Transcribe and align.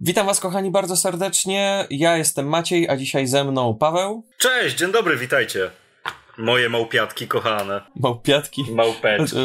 Witam 0.00 0.26
Was, 0.26 0.40
kochani, 0.40 0.70
bardzo 0.70 0.96
serdecznie. 0.96 1.86
Ja 1.90 2.16
jestem 2.16 2.48
Maciej, 2.48 2.88
a 2.88 2.96
dzisiaj 2.96 3.26
ze 3.26 3.44
mną 3.44 3.76
Paweł. 3.80 4.24
Cześć, 4.38 4.76
dzień 4.76 4.92
dobry, 4.92 5.16
witajcie. 5.16 5.70
Moje 6.36 6.68
małpiatki 6.68 7.28
kochane. 7.28 7.80
Małpiatki. 7.96 8.64
Małpeczki. 8.70 9.36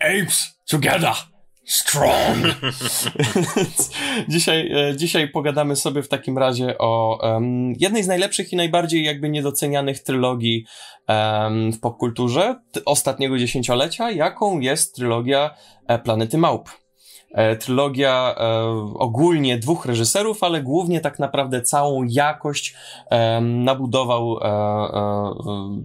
apes 0.00 0.60
together. 0.70 1.12
Strong! 1.66 2.38
dzisiaj, 4.28 4.72
e, 4.72 4.96
dzisiaj 4.96 5.28
pogadamy 5.28 5.76
sobie 5.76 6.02
w 6.02 6.08
takim 6.08 6.38
razie 6.38 6.78
o 6.78 7.18
um, 7.22 7.72
jednej 7.78 8.02
z 8.02 8.06
najlepszych 8.06 8.52
i 8.52 8.56
najbardziej 8.56 9.04
jakby 9.04 9.28
niedocenianych 9.28 10.02
trylogii 10.02 10.64
um, 11.08 11.72
w 11.72 11.80
popkulturze 11.80 12.60
ostatniego 12.84 13.38
dziesięciolecia, 13.38 14.10
jaką 14.10 14.60
jest 14.60 14.94
trylogia 14.94 15.54
e, 15.88 15.98
Planety 15.98 16.38
Małp. 16.38 16.68
E, 17.32 17.56
trylogia 17.56 18.34
e, 18.38 18.60
ogólnie 18.94 19.58
dwóch 19.58 19.86
reżyserów, 19.86 20.42
ale 20.42 20.62
głównie 20.62 21.00
tak 21.00 21.18
naprawdę 21.18 21.62
całą 21.62 22.02
jakość 22.02 22.74
e, 23.10 23.40
nabudował 23.40 24.38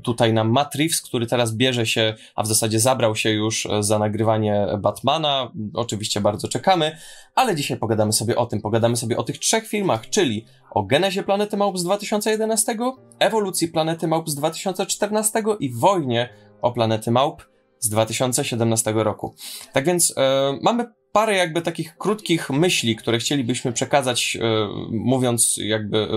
tutaj 0.03 0.33
nam 0.33 0.49
Matt 0.49 0.75
Reeves, 0.75 1.01
który 1.01 1.27
teraz 1.27 1.55
bierze 1.55 1.85
się, 1.85 2.13
a 2.35 2.43
w 2.43 2.47
zasadzie 2.47 2.79
zabrał 2.79 3.15
się 3.15 3.29
już 3.29 3.67
za 3.79 3.99
nagrywanie 3.99 4.67
Batmana. 4.79 5.51
Oczywiście 5.73 6.21
bardzo 6.21 6.47
czekamy, 6.47 6.97
ale 7.35 7.55
dzisiaj 7.55 7.77
pogadamy 7.77 8.13
sobie 8.13 8.35
o 8.35 8.45
tym. 8.45 8.61
Pogadamy 8.61 8.97
sobie 8.97 9.17
o 9.17 9.23
tych 9.23 9.37
trzech 9.37 9.67
filmach, 9.67 10.09
czyli 10.09 10.45
o 10.71 10.83
genezie 10.83 11.23
Planety 11.23 11.57
Małp 11.57 11.77
z 11.77 11.83
2011, 11.83 12.77
ewolucji 13.19 13.67
Planety 13.67 14.07
Małp 14.07 14.29
z 14.29 14.35
2014 14.35 15.43
i 15.59 15.73
wojnie 15.73 16.29
o 16.61 16.71
Planety 16.71 17.11
Małp 17.11 17.43
z 17.79 17.89
2017 17.89 18.93
roku. 18.95 19.35
Tak 19.73 19.85
więc 19.85 20.13
e, 20.17 20.53
mamy 20.61 20.85
parę 21.13 21.35
jakby 21.35 21.61
takich 21.61 21.97
krótkich 21.97 22.49
myśli, 22.49 22.95
które 22.95 23.17
chcielibyśmy 23.17 23.73
przekazać, 23.73 24.37
e, 24.41 24.67
mówiąc 24.91 25.57
jakby, 25.57 25.97
e, 25.97 26.07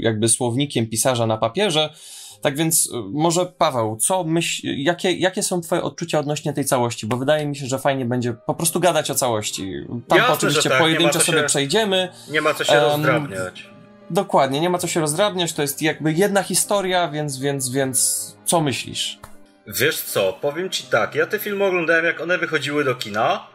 jakby 0.00 0.28
słownikiem 0.28 0.86
pisarza 0.86 1.26
na 1.26 1.36
papierze. 1.38 1.94
Tak 2.42 2.56
więc 2.56 2.90
e, 2.94 3.02
może 3.12 3.46
Paweł, 3.46 3.96
co 3.96 4.24
myśl, 4.24 4.66
jakie, 4.66 5.12
jakie 5.12 5.42
są 5.42 5.60
twoje 5.60 5.82
odczucia 5.82 6.18
odnośnie 6.18 6.52
tej 6.52 6.64
całości? 6.64 7.06
Bo 7.06 7.16
wydaje 7.16 7.46
mi 7.46 7.56
się, 7.56 7.66
że 7.66 7.78
fajnie 7.78 8.04
będzie 8.04 8.32
po 8.32 8.54
prostu 8.54 8.80
gadać 8.80 9.10
o 9.10 9.14
całości. 9.14 9.72
Tam 10.08 10.18
Jasne, 10.18 10.34
oczywiście 10.34 10.70
tak. 10.70 10.78
pojedynczo 10.78 11.18
się, 11.18 11.24
sobie 11.24 11.44
przejdziemy. 11.44 12.08
Nie 12.30 12.40
ma 12.40 12.54
co 12.54 12.64
się 12.64 12.72
um, 12.72 12.82
rozdrabniać. 12.82 13.70
Dokładnie, 14.10 14.60
nie 14.60 14.70
ma 14.70 14.78
co 14.78 14.86
się 14.86 15.00
rozdrabniać, 15.00 15.52
to 15.52 15.62
jest 15.62 15.82
jakby 15.82 16.12
jedna 16.12 16.42
historia, 16.42 17.08
więc, 17.08 17.38
więc, 17.38 17.70
więc 17.70 18.26
co 18.44 18.60
myślisz? 18.60 19.18
Wiesz 19.66 20.00
co, 20.00 20.32
powiem 20.32 20.70
ci 20.70 20.82
tak, 20.82 21.14
ja 21.14 21.26
te 21.26 21.38
filmy 21.38 21.64
oglądałem 21.64 22.04
jak 22.04 22.20
one 22.20 22.38
wychodziły 22.38 22.84
do 22.84 22.94
kina 22.94 23.49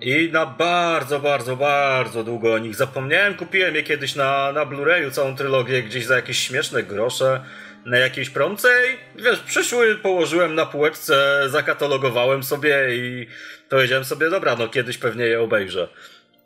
i 0.00 0.30
na 0.32 0.46
bardzo, 0.46 1.20
bardzo, 1.20 1.56
bardzo 1.56 2.24
długo 2.24 2.54
o 2.54 2.58
nich 2.58 2.74
zapomniałem. 2.74 3.34
Kupiłem 3.34 3.74
je 3.74 3.82
kiedyś 3.82 4.14
na, 4.14 4.52
na 4.52 4.66
Blu-rayu, 4.66 5.10
całą 5.10 5.36
trylogię 5.36 5.82
gdzieś 5.82 6.06
za 6.06 6.16
jakieś 6.16 6.38
śmieszne 6.38 6.82
grosze 6.82 7.40
na 7.84 7.98
jakiejś 7.98 8.30
promce 8.30 8.68
i 9.18 9.22
wiesz, 9.22 9.40
przyszły, 9.40 9.96
położyłem 9.96 10.54
na 10.54 10.66
półeczce, 10.66 11.44
zakatalogowałem 11.48 12.42
sobie 12.42 12.96
i 12.96 13.26
powiedziałem 13.68 14.04
sobie, 14.04 14.30
dobra, 14.30 14.56
no 14.56 14.68
kiedyś 14.68 14.98
pewnie 14.98 15.24
je 15.24 15.40
obejrzę. 15.40 15.88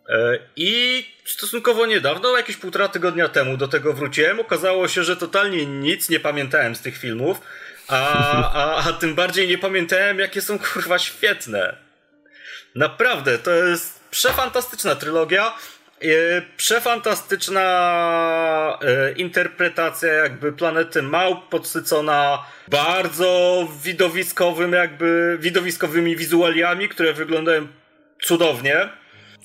E, 0.09 0.39
I 0.57 1.05
stosunkowo 1.25 1.87
niedawno, 1.87 2.37
jakieś 2.37 2.57
półtora 2.57 2.89
tygodnia 2.89 3.29
temu 3.29 3.57
do 3.57 3.69
tego 3.69 3.93
wróciłem. 3.93 4.41
Okazało 4.41 4.89
się, 4.89 5.05
że 5.05 5.17
totalnie 5.17 5.67
nic 5.67 6.09
nie 6.09 6.21
pamiętałem 6.21 6.77
z 6.77 6.81
tych 6.81 6.99
filmów, 6.99 7.41
a, 7.89 8.53
a, 8.53 8.89
a 8.89 8.93
tym 8.93 9.15
bardziej 9.15 9.49
nie 9.49 9.59
pamiętałem, 9.59 10.19
jakie 10.19 10.41
są 10.41 10.59
kurwa 10.59 10.99
świetne. 10.99 11.86
Naprawdę, 12.77 13.39
to 13.39 13.51
jest 13.51 14.01
przefantastyczna 14.11 14.95
trylogia. 14.95 15.55
E, 16.03 16.07
przefantastyczna 16.57 18.79
e, 18.83 19.13
interpretacja 19.13 20.13
jakby 20.13 20.53
planety 20.53 21.03
małp 21.03 21.49
podsycona 21.49 22.45
bardzo 22.71 23.69
widowiskowym 23.83 24.73
jakby 24.73 25.39
widowiskowymi 25.41 26.17
wizualiami, 26.17 26.89
które 26.89 27.13
wyglądają 27.13 27.67
cudownie. 28.23 28.89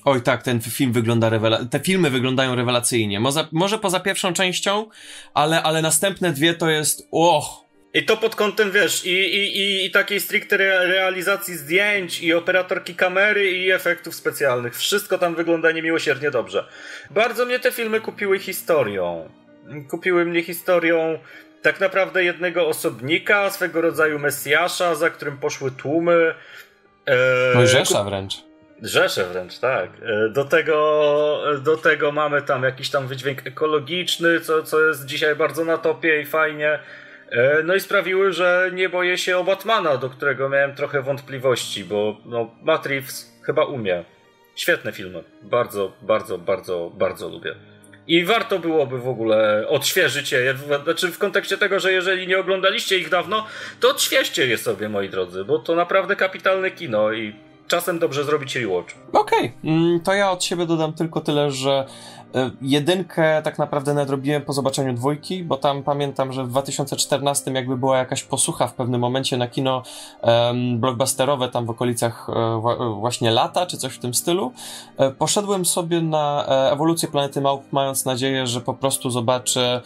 Oj 0.04 0.22
tak, 0.22 0.42
ten 0.42 0.60
film 0.60 0.92
wygląda 0.92 1.28
rewelacyjnie. 1.28 1.70
Te 1.70 1.80
filmy 1.80 2.10
wyglądają 2.10 2.54
rewelacyjnie. 2.54 3.20
Może, 3.20 3.46
może 3.52 3.78
poza 3.78 4.00
pierwszą 4.00 4.32
częścią, 4.32 4.88
ale, 5.34 5.62
ale 5.62 5.82
następne 5.82 6.32
dwie 6.32 6.54
to 6.54 6.70
jest. 6.70 7.08
Och, 7.10 7.64
i 7.94 8.04
to 8.04 8.16
pod 8.16 8.36
kątem, 8.36 8.70
wiesz, 8.70 9.04
i, 9.04 9.10
i, 9.10 9.58
i, 9.58 9.86
i 9.86 9.90
takiej 9.90 10.20
stricte 10.20 10.56
realizacji 10.86 11.56
zdjęć, 11.56 12.22
i 12.22 12.34
operatorki 12.34 12.94
kamery, 12.94 13.50
i 13.50 13.70
efektów 13.70 14.14
specjalnych. 14.14 14.76
Wszystko 14.76 15.18
tam 15.18 15.34
wygląda 15.34 15.72
niemiłosiernie 15.72 16.30
dobrze. 16.30 16.64
Bardzo 17.10 17.46
mnie 17.46 17.58
te 17.58 17.72
filmy 17.72 18.00
kupiły 18.00 18.38
historią. 18.38 19.28
Kupiły 19.88 20.24
mnie 20.24 20.42
historią 20.42 21.18
tak 21.62 21.80
naprawdę 21.80 22.24
jednego 22.24 22.66
osobnika, 22.66 23.50
swego 23.50 23.80
rodzaju 23.80 24.18
Mesjasza, 24.18 24.94
za 24.94 25.10
którym 25.10 25.38
poszły 25.38 25.70
tłumy. 25.70 26.34
E, 27.06 27.16
no 27.54 27.66
Rzesza 27.66 28.04
wręcz. 28.04 28.34
Rzesze 28.82 29.24
wręcz, 29.24 29.58
tak. 29.58 29.90
E, 30.02 30.28
do 30.28 30.44
tego, 30.44 31.42
do 31.62 31.76
tego 31.76 32.12
mamy 32.12 32.42
tam 32.42 32.62
jakiś 32.62 32.90
tam 32.90 33.06
wydźwięk 33.06 33.46
ekologiczny, 33.46 34.40
co, 34.40 34.62
co 34.62 34.80
jest 34.80 35.04
dzisiaj 35.04 35.36
bardzo 35.36 35.64
na 35.64 35.78
topie 35.78 36.20
i 36.20 36.24
fajnie. 36.24 36.78
E, 37.32 37.62
no 37.62 37.74
i 37.74 37.80
sprawiły, 37.80 38.32
że 38.32 38.70
nie 38.74 38.88
boję 38.88 39.18
się 39.18 39.38
o 39.38 39.44
Batmana, 39.44 39.96
do 39.96 40.10
którego 40.10 40.48
miałem 40.48 40.74
trochę 40.74 41.02
wątpliwości, 41.02 41.84
bo 41.84 42.16
no, 42.24 42.50
Matt 42.62 42.86
Reeves 42.86 43.32
chyba 43.42 43.64
umie. 43.64 44.04
Świetne 44.56 44.92
filmy. 44.92 45.24
Bardzo, 45.42 45.92
bardzo, 46.02 46.38
bardzo, 46.38 46.92
bardzo 46.94 47.28
lubię. 47.28 47.54
I 48.06 48.24
warto 48.24 48.58
byłoby 48.58 48.98
w 48.98 49.08
ogóle 49.08 49.68
odświeżyć 49.68 50.32
je. 50.32 50.54
Znaczy 50.84 51.08
w 51.08 51.18
kontekście 51.18 51.58
tego, 51.58 51.80
że 51.80 51.92
jeżeli 51.92 52.26
nie 52.26 52.38
oglądaliście 52.38 52.98
ich 52.98 53.08
dawno, 53.08 53.46
to 53.80 53.88
odświeżcie 53.88 54.46
je 54.46 54.58
sobie, 54.58 54.88
moi 54.88 55.08
drodzy, 55.08 55.44
bo 55.44 55.58
to 55.58 55.74
naprawdę 55.74 56.16
kapitalne 56.16 56.70
kino 56.70 57.12
i 57.12 57.34
czasem 57.72 57.98
dobrze 57.98 58.24
zrobić 58.24 58.56
rewatch. 58.56 58.94
Okej, 59.12 59.38
okay. 59.38 59.70
Mm, 59.70 60.00
to 60.00 60.14
ja 60.14 60.30
od 60.30 60.44
siebie 60.44 60.66
dodam 60.66 60.92
tylko 60.92 61.20
tyle, 61.20 61.50
że 61.50 61.86
e, 62.34 62.50
jedynkę 62.62 63.42
tak 63.42 63.58
naprawdę 63.58 63.94
nadrobiłem 63.94 64.42
po 64.42 64.52
zobaczeniu 64.52 64.94
dwójki, 64.94 65.44
bo 65.44 65.56
tam 65.56 65.82
pamiętam, 65.82 66.32
że 66.32 66.44
w 66.44 66.48
2014 66.48 67.50
jakby 67.52 67.76
była 67.76 67.98
jakaś 67.98 68.22
posłucha 68.22 68.66
w 68.66 68.74
pewnym 68.74 69.00
momencie 69.00 69.36
na 69.36 69.48
kino 69.48 69.82
um, 70.22 70.80
blockbusterowe 70.80 71.48
tam 71.48 71.66
w 71.66 71.70
okolicach 71.70 72.28
um, 72.28 73.00
właśnie 73.00 73.30
lata, 73.30 73.66
czy 73.66 73.76
coś 73.76 73.92
w 73.92 73.98
tym 73.98 74.14
stylu. 74.14 74.52
Poszedłem 75.18 75.64
sobie 75.64 76.00
na 76.00 76.46
ewolucję 76.72 77.08
Planety 77.08 77.40
Małp, 77.40 77.72
mając 77.72 78.04
nadzieję, 78.04 78.46
że 78.46 78.60
po 78.60 78.74
prostu 78.74 79.10
zobaczę 79.10 79.80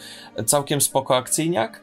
całkiem 0.45 0.81
spoko 0.81 1.15
akcyjniak, 1.15 1.81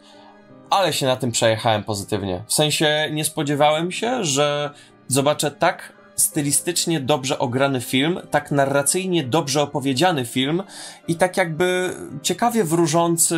ale 0.71 0.93
się 0.93 1.07
na 1.07 1.17
tym 1.17 1.33
przejechałem 1.33 1.85
pozytywnie. 1.85 2.43
W 2.47 2.53
sensie 2.53 3.09
nie 3.13 3.25
spodziewałem 3.25 3.93
się, 3.93 4.25
że 4.25 4.71
zobaczę 5.09 5.51
tak 5.51 5.93
stylistycznie 6.17 7.01
dobrze 7.01 7.39
ograny 7.39 7.81
film, 7.81 8.21
tak 8.31 8.51
narracyjnie 8.51 9.25
dobrze 9.25 9.63
opowiedziany 9.63 10.27
film 10.27 10.63
i 11.09 11.17
tak 11.17 11.37
jakby 11.37 11.95
ciekawie 12.23 12.65
wróżący 12.65 13.37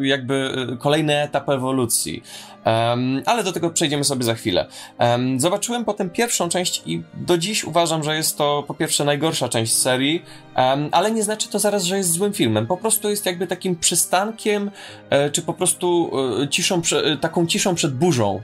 y, 0.00 0.06
jakby 0.06 0.68
y, 0.74 0.76
kolejny 0.76 1.22
etap 1.22 1.48
ewolucji. 1.48 2.22
Um, 2.66 3.22
ale 3.26 3.44
do 3.44 3.52
tego 3.52 3.70
przejdziemy 3.70 4.04
sobie 4.04 4.24
za 4.24 4.34
chwilę. 4.34 4.66
Um, 4.98 5.40
zobaczyłem 5.40 5.84
potem 5.84 6.10
pierwszą 6.10 6.48
część 6.48 6.82
i 6.86 7.02
do 7.14 7.38
dziś 7.38 7.64
uważam, 7.64 8.04
że 8.04 8.16
jest 8.16 8.38
to 8.38 8.64
po 8.66 8.74
pierwsze 8.74 9.04
najgorsza 9.04 9.48
część 9.48 9.74
serii, 9.74 10.22
um, 10.56 10.88
ale 10.92 11.10
nie 11.10 11.22
znaczy 11.22 11.48
to 11.48 11.58
zaraz, 11.58 11.84
że 11.84 11.96
jest 11.96 12.12
złym 12.12 12.32
filmem. 12.32 12.66
Po 12.66 12.76
prostu 12.76 13.10
jest 13.10 13.26
jakby 13.26 13.46
takim 13.46 13.76
przystankiem, 13.76 14.70
e, 15.10 15.30
czy 15.30 15.42
po 15.42 15.54
prostu 15.54 16.10
e, 16.42 16.48
ciszą, 16.48 16.82
e, 17.04 17.16
taką 17.16 17.46
ciszą 17.46 17.74
przed 17.74 17.94
burzą. 17.94 18.42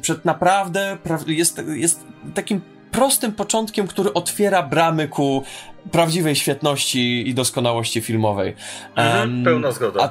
Przed 0.00 0.24
naprawdę, 0.24 0.98
pra 1.02 1.18
jest, 1.26 1.62
jest 1.68 2.04
takim 2.34 2.60
prostym 2.90 3.32
początkiem, 3.32 3.86
który 3.86 4.12
otwiera 4.12 4.62
bramy 4.62 5.08
ku 5.08 5.42
prawdziwej 5.92 6.36
świetności 6.36 7.28
i 7.28 7.34
doskonałości 7.34 8.00
filmowej. 8.00 8.56
Mhm, 8.96 9.44
pełna 9.44 9.72
zgoda. 9.72 10.00
A, 10.02 10.10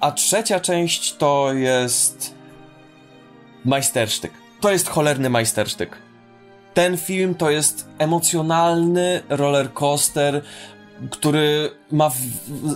a 0.00 0.12
trzecia 0.12 0.60
część 0.60 1.14
to 1.14 1.52
jest 1.52 2.34
majstersztyk. 3.64 4.32
To 4.60 4.72
jest 4.72 4.88
cholerny 4.88 5.30
majstersztyk. 5.30 5.98
Ten 6.74 6.96
film 6.96 7.34
to 7.34 7.50
jest 7.50 7.88
emocjonalny 7.98 9.22
rollercoaster, 9.28 10.42
który 11.10 11.70
ma, 11.92 12.10
w, 12.10 12.16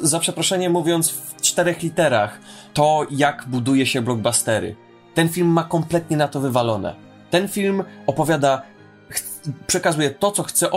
za 0.02 0.18
przeproszenie 0.18 0.70
mówiąc, 0.70 1.10
w 1.10 1.40
czterech 1.40 1.82
literach 1.82 2.40
to, 2.74 3.06
jak 3.10 3.44
buduje 3.48 3.86
się 3.86 4.02
blockbustery. 4.02 4.76
Ten 5.16 5.28
film 5.28 5.48
ma 5.48 5.64
kompletnie 5.64 6.16
na 6.16 6.28
to 6.28 6.40
wywalone. 6.40 6.94
Ten 7.30 7.48
film 7.48 7.84
opowiada, 8.06 8.62
przekazuje 9.66 10.10
to, 10.10 10.30
co 10.30 10.42
chce, 10.42 10.68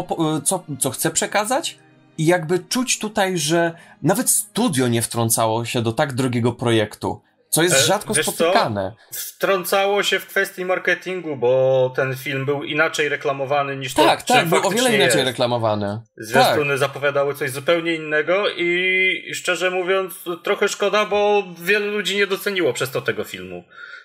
co, 0.44 0.64
co 0.80 0.90
chce 0.90 1.12
przekazać, 1.12 1.78
i 2.18 2.26
jakby 2.26 2.60
czuć 2.60 3.00
tutaj, 3.00 3.38
że 3.38 3.72
nawet 4.04 4.30
studio 4.30 4.88
nie 4.88 5.02
wtrącało 5.02 5.66
się 5.66 5.82
do 5.82 5.92
tak 5.92 6.14
drogiego 6.14 6.52
projektu. 6.52 7.22
co 7.50 7.64
jest 7.64 7.76
e, 7.76 7.80
rzadko 7.80 8.14
spotykane. 8.16 8.96
Co? 9.12 9.20
Wtrącało 9.20 10.04
się 10.04 10.20
w 10.20 10.26
kwestii 10.28 10.66
marketingu, 10.66 11.36
bo 11.38 11.94
ten 11.96 12.16
film 12.16 12.46
był 12.46 12.64
inaczej 12.64 13.10
reklamowany 13.10 13.78
niż 13.78 13.94
tak, 13.94 14.24
to, 14.24 14.34
Tak, 14.34 14.48
był 14.48 14.68
o 14.68 14.70
wiele 14.70 14.96
inaczej 14.96 15.18
jest. 15.18 15.28
reklamowany. 15.28 16.02
Zwiastuny 16.18 16.70
tak. 16.70 16.78
zapowiadały 16.78 17.36
coś 17.36 17.52
zupełnie 17.52 17.96
innego 17.96 18.50
i 18.58 19.34
szczerze 19.34 19.72
mówiąc 19.72 20.14
trochę 20.44 20.68
szkoda, 20.68 21.06
bo 21.06 21.44
wielu 21.62 21.92
ludzi 21.92 22.18
nie 22.18 22.28
doceniło 22.28 22.74
przez 22.74 22.92
to 22.92 23.02
tego 23.02 23.24
filmu. 23.24 23.64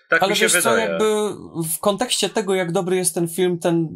Tak 0.09 0.23
Ale 0.23 0.31
mi 0.31 0.37
się 0.37 0.45
wiesz 0.45 0.53
wydaje. 0.53 0.87
co, 0.87 0.93
jakby 0.93 1.05
w 1.69 1.79
kontekście 1.81 2.29
tego, 2.29 2.55
jak 2.55 2.73
dobry 2.73 2.97
jest 2.97 3.15
ten 3.15 3.29
film, 3.29 3.59
ten, 3.59 3.89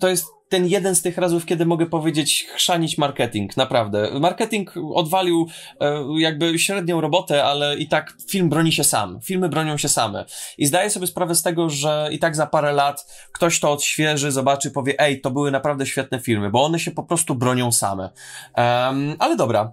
to 0.00 0.08
jest 0.08 0.26
ten 0.48 0.66
jeden 0.66 0.94
z 0.94 1.02
tych 1.02 1.18
razów, 1.18 1.46
kiedy 1.46 1.66
mogę 1.66 1.86
powiedzieć 1.86 2.46
chrzanić 2.54 2.98
marketing, 2.98 3.56
naprawdę. 3.56 4.10
Marketing 4.20 4.74
odwalił 4.94 5.46
e, 5.80 6.04
jakby 6.18 6.58
średnią 6.58 7.00
robotę, 7.00 7.44
ale 7.44 7.76
i 7.76 7.88
tak 7.88 8.12
film 8.30 8.48
broni 8.48 8.72
się 8.72 8.84
sam. 8.84 9.20
Filmy 9.20 9.48
bronią 9.48 9.76
się 9.76 9.88
same. 9.88 10.24
I 10.58 10.66
zdaję 10.66 10.90
sobie 10.90 11.06
sprawę 11.06 11.34
z 11.34 11.42
tego, 11.42 11.70
że 11.70 12.08
i 12.12 12.18
tak 12.18 12.36
za 12.36 12.46
parę 12.46 12.72
lat 12.72 13.06
ktoś 13.32 13.60
to 13.60 13.72
odświeży, 13.72 14.32
zobaczy, 14.32 14.70
powie, 14.70 14.94
ej, 14.98 15.20
to 15.20 15.30
były 15.30 15.50
naprawdę 15.50 15.86
świetne 15.86 16.20
filmy, 16.20 16.50
bo 16.50 16.64
one 16.64 16.78
się 16.78 16.90
po 16.90 17.02
prostu 17.02 17.34
bronią 17.34 17.72
same. 17.72 18.10
Um, 18.56 19.16
ale 19.18 19.36
dobra, 19.36 19.72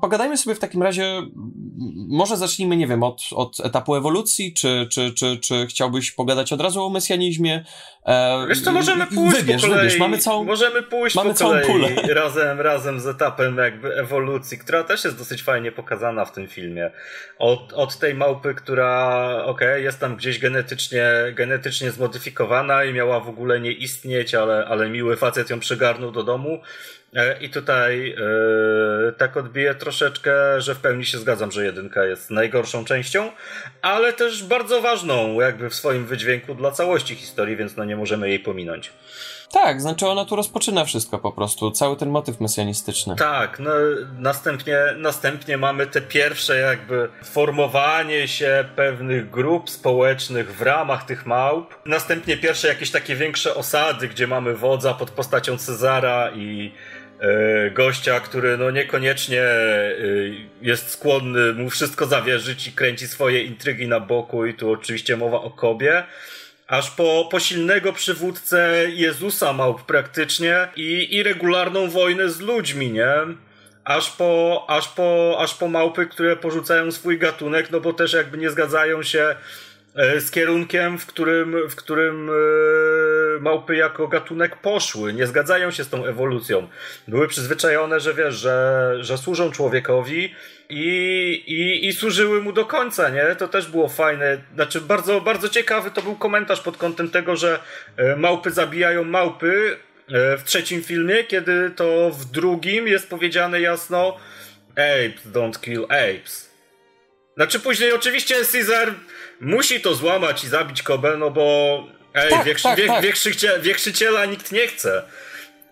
pogadajmy 0.00 0.36
sobie 0.36 0.56
w 0.56 0.58
takim 0.58 0.82
razie, 0.82 1.22
może 2.08 2.36
zacznijmy, 2.36 2.76
nie 2.76 2.86
wiem, 2.86 3.02
od, 3.02 3.22
od 3.32 3.60
etapu 3.60 3.96
ewolucji, 3.96 4.54
czy, 4.54 4.86
czy, 4.90 5.14
czy, 5.14 5.36
czy 5.36 5.66
chciałbyś 5.66 6.12
pogadać 6.12 6.52
od 6.52 6.60
razu 6.60 6.84
o 6.84 6.90
mesjanizmie? 6.90 7.64
E, 8.06 8.46
Wiesz 8.48 8.60
co, 8.60 8.72
możemy 8.72 9.06
pójść 9.06 9.36
wybierz, 9.36 9.62
po 9.62 9.68
kolei. 9.68 9.82
Wybierz. 9.82 9.98
Mamy 9.98 10.18
całą, 10.18 10.44
możemy 10.44 10.82
pójść 10.82 11.16
mamy 11.16 11.34
po 11.34 11.38
kolei 11.38 11.66
pulę. 11.66 11.88
razem, 12.14 12.60
razem 12.60 13.00
z 13.00 13.06
etapem 13.06 13.56
jakby 13.56 13.94
ewolucji, 13.94 14.58
która 14.58 14.84
też 14.84 15.04
jest 15.04 15.18
dosyć 15.18 15.42
fajnie 15.42 15.72
pokazana 15.72 16.24
w 16.24 16.32
tym 16.32 16.48
filmie. 16.48 16.90
Od, 17.38 17.72
od 17.72 17.98
tej 17.98 18.14
małpy, 18.14 18.54
która, 18.54 19.28
okej, 19.44 19.68
okay, 19.68 19.80
jest 19.80 20.00
tam 20.00 20.16
gdzieś 20.16 20.38
genetycznie, 20.38 21.04
genetycznie 21.34 21.90
zmodyfikowana 21.90 22.84
i 22.84 22.92
miała 22.92 23.20
w 23.20 23.28
ogóle 23.28 23.60
nie 23.60 23.72
istnieć, 23.72 24.34
ale, 24.34 24.66
ale 24.66 24.90
miły 24.90 25.16
facet 25.16 25.50
ją 25.50 25.60
przygarnął 25.60 26.12
do 26.12 26.22
domu, 26.22 26.60
I 27.40 27.50
tutaj 27.50 28.14
yy, 28.18 29.12
tak 29.18 29.36
odbiję 29.36 29.74
troszeczkę, 29.74 30.60
że 30.60 30.74
w 30.74 30.78
pełni 30.78 31.04
się 31.04 31.18
zgadzam, 31.18 31.52
że 31.52 31.64
jedynka 31.64 32.04
jest 32.04 32.30
najgorszą 32.30 32.84
częścią, 32.84 33.30
ale 33.82 34.12
też 34.12 34.44
bardzo 34.44 34.80
ważną 34.80 35.40
jakby 35.40 35.70
w 35.70 35.74
swoim 35.74 36.06
wydźwięku 36.06 36.54
dla 36.54 36.70
całości 36.70 37.14
historii, 37.14 37.56
więc 37.56 37.76
no 37.76 37.84
nie 37.84 37.96
możemy 37.96 38.28
jej 38.28 38.40
pominąć. 38.40 38.92
Tak, 39.52 39.80
znaczy 39.80 40.06
ona 40.06 40.24
tu 40.24 40.36
rozpoczyna 40.36 40.84
wszystko 40.84 41.18
po 41.18 41.32
prostu, 41.32 41.70
cały 41.70 41.96
ten 41.96 42.08
motyw 42.08 42.40
mesjanistyczny. 42.40 43.16
Tak, 43.16 43.58
no 43.58 43.70
następnie, 44.18 44.78
następnie 44.96 45.56
mamy 45.56 45.86
te 45.86 46.00
pierwsze 46.00 46.58
jakby 46.58 47.08
formowanie 47.24 48.28
się 48.28 48.64
pewnych 48.76 49.30
grup 49.30 49.70
społecznych 49.70 50.56
w 50.56 50.62
ramach 50.62 51.04
tych 51.04 51.26
małp. 51.26 51.74
Następnie 51.86 52.36
pierwsze 52.36 52.68
jakieś 52.68 52.90
takie 52.90 53.16
większe 53.16 53.54
osady, 53.54 54.08
gdzie 54.08 54.26
mamy 54.26 54.54
wodza 54.54 54.94
pod 54.94 55.10
postacią 55.10 55.58
Cezara 55.58 56.30
i 56.30 56.72
E, 56.72 57.01
gościa, 57.74 58.20
który 58.20 58.56
no 58.56 58.70
niekoniecznie 58.70 59.42
e, 59.42 59.96
jest 60.62 60.90
skłonny 60.90 61.52
mu 61.52 61.70
wszystko 61.70 62.06
zawierzyć 62.06 62.66
i 62.66 62.72
kręci 62.72 63.08
swoje 63.08 63.42
intrygi 63.42 63.88
na 63.88 64.00
boku 64.00 64.46
i 64.46 64.54
tu 64.54 64.70
oczywiście 64.72 65.16
mowa 65.16 65.40
o 65.40 65.50
Kobie 65.50 66.04
aż 66.66 66.90
po, 66.90 67.28
po 67.30 67.40
silnego 67.40 67.92
przywódcę 67.92 68.86
Jezusa 68.88 69.52
małp 69.52 69.82
praktycznie 69.82 70.68
i, 70.76 71.16
i 71.16 71.22
regularną 71.22 71.90
wojnę 71.90 72.30
z 72.30 72.40
ludźmi, 72.40 72.92
nie? 72.92 73.12
Aż 73.84 74.10
po, 74.10 74.64
aż, 74.68 74.88
po, 74.88 75.36
aż 75.40 75.54
po 75.54 75.68
małpy, 75.68 76.06
które 76.06 76.36
porzucają 76.36 76.92
swój 76.92 77.18
gatunek, 77.18 77.70
no 77.70 77.80
bo 77.80 77.92
też 77.92 78.12
jakby 78.12 78.38
nie 78.38 78.50
zgadzają 78.50 79.02
się 79.02 79.20
E, 79.24 79.34
z 79.94 80.30
kierunkiem, 80.30 80.98
w 80.98 81.06
którym, 81.06 81.68
w 81.68 81.76
którym 81.76 82.30
e, 82.30 82.32
małpy 83.40 83.76
jako 83.76 84.08
gatunek 84.08 84.56
poszły. 84.56 85.12
Nie 85.12 85.26
zgadzają 85.26 85.70
się 85.70 85.84
z 85.84 85.88
tą 85.88 86.06
ewolucją. 86.06 86.68
Były 87.08 87.28
przyzwyczajone, 87.28 88.00
że 88.00 88.14
wiesz, 88.14 88.34
że, 88.34 88.96
że 89.00 89.18
służą 89.18 89.50
człowiekowi 89.50 90.34
i, 90.68 90.84
i, 91.46 91.86
i 91.86 91.92
służyły 91.92 92.42
mu 92.42 92.52
do 92.52 92.64
końca, 92.64 93.08
nie? 93.08 93.36
To 93.38 93.48
też 93.48 93.66
było 93.66 93.88
fajne. 93.88 94.38
Znaczy, 94.54 94.80
bardzo, 94.80 95.20
bardzo 95.20 95.48
ciekawy 95.48 95.90
to 95.90 96.02
był 96.02 96.16
komentarz 96.16 96.60
pod 96.60 96.76
kątem 96.76 97.10
tego, 97.10 97.36
że 97.36 97.58
e, 97.96 98.16
małpy 98.16 98.50
zabijają 98.50 99.04
małpy 99.04 99.76
w 100.38 100.42
trzecim 100.44 100.82
filmie, 100.82 101.24
kiedy 101.24 101.70
to 101.70 102.10
w 102.10 102.24
drugim 102.24 102.88
jest 102.88 103.10
powiedziane 103.10 103.60
jasno 103.60 104.16
Apes 104.70 105.32
don't 105.32 105.60
kill 105.60 105.84
apes. 105.84 106.50
Znaczy 107.36 107.60
później 107.60 107.92
oczywiście 107.92 108.34
Caesar 108.52 108.94
musi 109.40 109.80
to 109.80 109.94
złamać 109.94 110.44
i 110.44 110.48
zabić 110.48 110.82
Kobę, 110.82 111.16
no 111.16 111.30
bo 111.30 111.42
ej, 112.14 112.30
tak, 112.30 112.44
wiekrzy, 112.44 112.62
tak, 112.62 112.80
tak. 112.86 113.04
wiekrzyciela 113.62 114.26
nikt 114.26 114.52
nie 114.52 114.66
chce. 114.66 115.02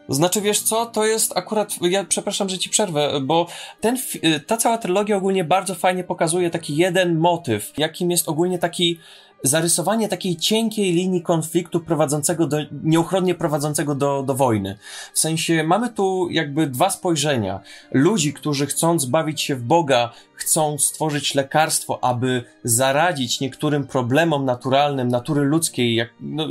Znaczy, 0.09 0.41
wiesz 0.41 0.61
co, 0.61 0.87
to 0.87 1.07
jest 1.07 1.37
akurat, 1.37 1.75
ja 1.83 2.05
przepraszam, 2.05 2.49
że 2.49 2.59
ci 2.59 2.71
przerwę, 2.71 3.21
bo 3.23 3.47
ten, 3.81 3.99
ta 4.47 4.57
cała 4.57 4.79
trylogia 4.79 5.17
ogólnie 5.17 5.45
bardzo 5.45 5.75
fajnie 5.75 6.05
pokazuje 6.05 6.51
taki 6.51 6.77
jeden 6.77 7.19
motyw, 7.19 7.73
jakim 7.79 8.11
jest 8.11 8.29
ogólnie 8.29 8.59
taki 8.59 9.01
zarysowanie 9.43 10.09
takiej 10.09 10.37
cienkiej 10.37 10.93
linii 10.93 11.23
konfliktu 11.23 11.81
prowadzącego 11.81 12.47
do, 12.47 12.57
nieuchronnie 12.83 13.35
prowadzącego 13.35 13.95
do, 13.95 14.23
do 14.23 14.35
wojny. 14.35 14.79
W 15.13 15.19
sensie 15.19 15.65
mamy 15.65 15.89
tu 15.89 16.29
jakby 16.31 16.67
dwa 16.67 16.91
spojrzenia. 16.91 17.61
Ludzi, 17.93 18.33
którzy 18.33 18.67
chcąc 18.67 19.05
bawić 19.05 19.41
się 19.41 19.57
w 19.57 19.63
Boga, 19.63 20.13
chcą 20.41 20.79
stworzyć 20.79 21.35
lekarstwo, 21.35 22.05
aby 22.05 22.45
zaradzić 22.65 23.41
niektórym 23.41 23.87
problemom 23.87 24.45
naturalnym, 24.45 25.09
natury 25.09 25.43
ludzkiej, 25.43 25.95
jak, 25.95 26.09
no, 26.21 26.49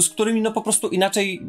z 0.00 0.08
którymi 0.08 0.42
no 0.42 0.52
po 0.52 0.62
prostu 0.62 0.88
inaczej 0.88 1.42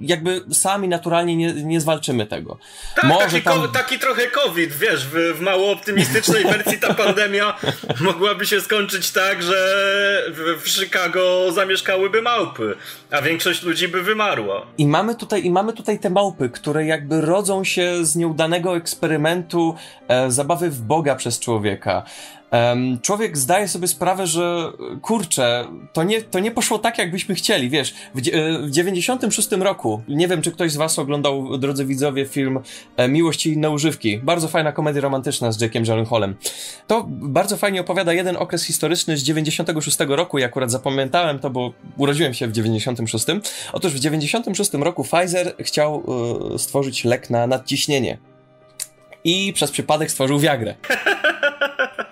jakby 0.00 0.40
sami 0.52 0.88
naturalnie 0.88 1.36
nie, 1.36 1.52
nie 1.52 1.80
zwalczymy 1.80 2.26
tego. 2.26 2.58
Tak, 2.96 3.04
Może 3.04 3.26
taki, 3.26 3.42
tam... 3.42 3.72
taki 3.72 3.98
trochę 3.98 4.26
COVID, 4.26 4.72
wiesz, 4.72 5.06
w, 5.06 5.36
w 5.36 5.40
mało 5.40 5.72
optymistycznej 5.72 6.44
wersji 6.44 6.78
ta 6.78 6.94
pandemia 6.94 7.58
mogłaby 8.00 8.46
się 8.46 8.60
skończyć 8.60 9.10
tak, 9.10 9.42
że 9.42 9.51
w, 10.28 10.62
w 10.62 10.68
Chicago 10.68 11.52
zamieszkałyby 11.52 12.22
małpy, 12.22 12.74
a 13.10 13.22
większość 13.22 13.62
ludzi 13.62 13.88
by 13.88 14.02
wymarła. 14.02 14.66
I 14.78 14.86
mamy 14.86 15.14
tutaj, 15.14 15.44
i 15.44 15.50
mamy 15.50 15.72
tutaj 15.72 15.98
te 15.98 16.10
małpy, 16.10 16.48
które 16.48 16.86
jakby 16.86 17.20
rodzą 17.20 17.64
się 17.64 18.04
z 18.04 18.16
nieudanego 18.16 18.76
eksperymentu 18.76 19.74
e, 20.08 20.30
zabawy 20.30 20.70
w 20.70 20.80
Boga 20.80 21.14
przez 21.14 21.40
człowieka. 21.40 22.02
Człowiek 23.02 23.38
zdaje 23.38 23.68
sobie 23.68 23.88
sprawę, 23.88 24.26
że 24.26 24.72
kurczę, 25.02 25.66
to 25.92 26.02
nie, 26.02 26.22
to 26.22 26.38
nie 26.38 26.50
poszło 26.50 26.78
tak, 26.78 26.98
jakbyśmy 26.98 27.34
chcieli, 27.34 27.70
wiesz. 27.70 27.94
W, 28.14 28.18
e, 28.18 28.58
w 28.58 28.70
96 28.70 29.48
roku, 29.52 30.02
nie 30.08 30.28
wiem, 30.28 30.42
czy 30.42 30.52
ktoś 30.52 30.72
z 30.72 30.76
was 30.76 30.98
oglądał, 30.98 31.58
drodzy 31.58 31.84
widzowie, 31.84 32.26
film 32.26 32.60
e, 32.96 33.08
Miłość 33.08 33.46
i 33.46 33.52
inne 33.52 33.70
używki. 33.70 34.18
Bardzo 34.18 34.48
fajna 34.48 34.72
komedia 34.72 35.00
romantyczna 35.00 35.52
z 35.52 35.60
Jackiem 35.60 35.84
Gyllenhaalem. 35.84 36.36
To 36.86 37.06
bardzo 37.08 37.56
fajnie 37.56 37.80
opowiada 37.80 38.12
jeden 38.12 38.36
okres 38.36 38.64
historyczny 38.64 39.16
z 39.16 39.22
96 39.22 39.98
roku 40.08 40.38
i 40.38 40.44
akurat 40.44 40.70
zapamiętałem 40.70 41.38
to, 41.38 41.50
bo 41.50 41.72
urodziłem 41.96 42.34
się 42.34 42.46
w 42.46 42.52
96. 42.52 43.26
Otóż 43.72 43.92
w 43.92 43.98
96 43.98 44.72
roku 44.72 45.04
Pfizer 45.04 45.54
chciał 45.60 46.04
e, 46.54 46.58
stworzyć 46.58 47.04
lek 47.04 47.30
na 47.30 47.46
nadciśnienie. 47.46 48.18
I 49.24 49.52
przez 49.52 49.70
przypadek 49.70 50.10
stworzył 50.10 50.38
Viagrę. 50.38 50.74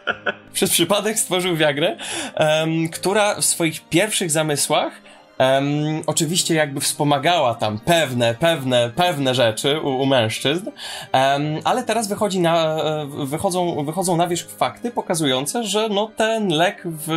przez 0.53 0.71
przypadek 0.71 1.19
stworzył 1.19 1.57
Viagrę, 1.57 1.97
um, 2.37 2.89
która 2.89 3.35
w 3.35 3.45
swoich 3.45 3.89
pierwszych 3.89 4.31
zamysłach 4.31 4.93
Um, 5.41 6.03
oczywiście 6.07 6.55
jakby 6.55 6.81
wspomagała 6.81 7.55
tam 7.55 7.79
pewne, 7.79 8.35
pewne, 8.35 8.91
pewne 8.97 9.35
rzeczy 9.35 9.81
u, 9.81 10.03
u 10.03 10.07
mężczyzn, 10.07 10.67
um, 11.13 11.43
ale 11.65 11.83
teraz 11.83 12.09
wychodzi 12.09 12.41
na, 12.41 12.77
wychodzą, 13.07 13.85
wychodzą 13.85 14.17
na 14.17 14.27
wierzch 14.27 14.51
fakty 14.51 14.91
pokazujące, 14.91 15.65
że 15.65 15.89
no 15.89 16.11
ten 16.17 16.49
lek 16.49 16.83
w, 16.85 17.09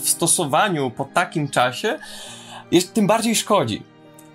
w 0.00 0.08
stosowaniu 0.08 0.90
po 0.90 1.04
takim 1.04 1.48
czasie 1.48 1.98
jest, 2.72 2.94
tym 2.94 3.06
bardziej 3.06 3.36
szkodzi. 3.36 3.82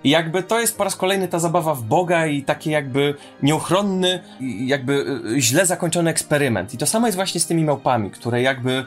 I 0.04 0.10
jakby 0.10 0.42
to 0.42 0.60
jest 0.60 0.78
po 0.78 0.84
raz 0.84 0.96
kolejny 0.96 1.28
ta 1.28 1.38
zabawa 1.38 1.74
w 1.74 1.82
Boga 1.82 2.26
i 2.26 2.42
taki 2.42 2.70
jakby 2.70 3.14
nieuchronny, 3.42 4.22
jakby 4.60 5.22
y, 5.36 5.40
źle 5.40 5.66
zakończony 5.66 6.10
eksperyment. 6.10 6.74
I 6.74 6.78
to 6.78 6.86
samo 6.86 7.06
jest 7.06 7.16
właśnie 7.16 7.40
z 7.40 7.46
tymi 7.46 7.64
małpami, 7.64 8.10
które 8.10 8.42
jakby 8.42 8.84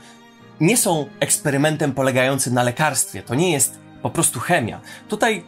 nie 0.60 0.78
są 0.78 1.06
eksperymentem 1.20 1.92
polegającym 1.92 2.54
na 2.54 2.64
lekarstwie. 2.64 3.24
To 3.24 3.36
nie 3.36 3.52
jest 3.52 3.80
po 4.02 4.10
prostu 4.10 4.40
chemia. 4.40 4.82
Tutaj 5.10 5.44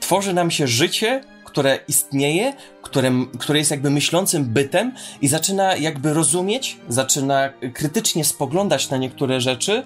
tworzy 0.00 0.34
nam 0.34 0.50
się 0.50 0.66
życie, 0.66 1.24
które 1.44 1.78
istnieje, 1.88 2.52
które, 2.82 3.12
które 3.38 3.58
jest 3.58 3.70
jakby 3.70 3.90
myślącym 3.90 4.44
bytem 4.44 4.92
i 5.22 5.28
zaczyna 5.28 5.76
jakby 5.76 6.14
rozumieć, 6.14 6.76
zaczyna 6.88 7.48
krytycznie 7.74 8.24
spoglądać 8.24 8.90
na 8.90 8.96
niektóre 8.96 9.40
rzeczy 9.40 9.82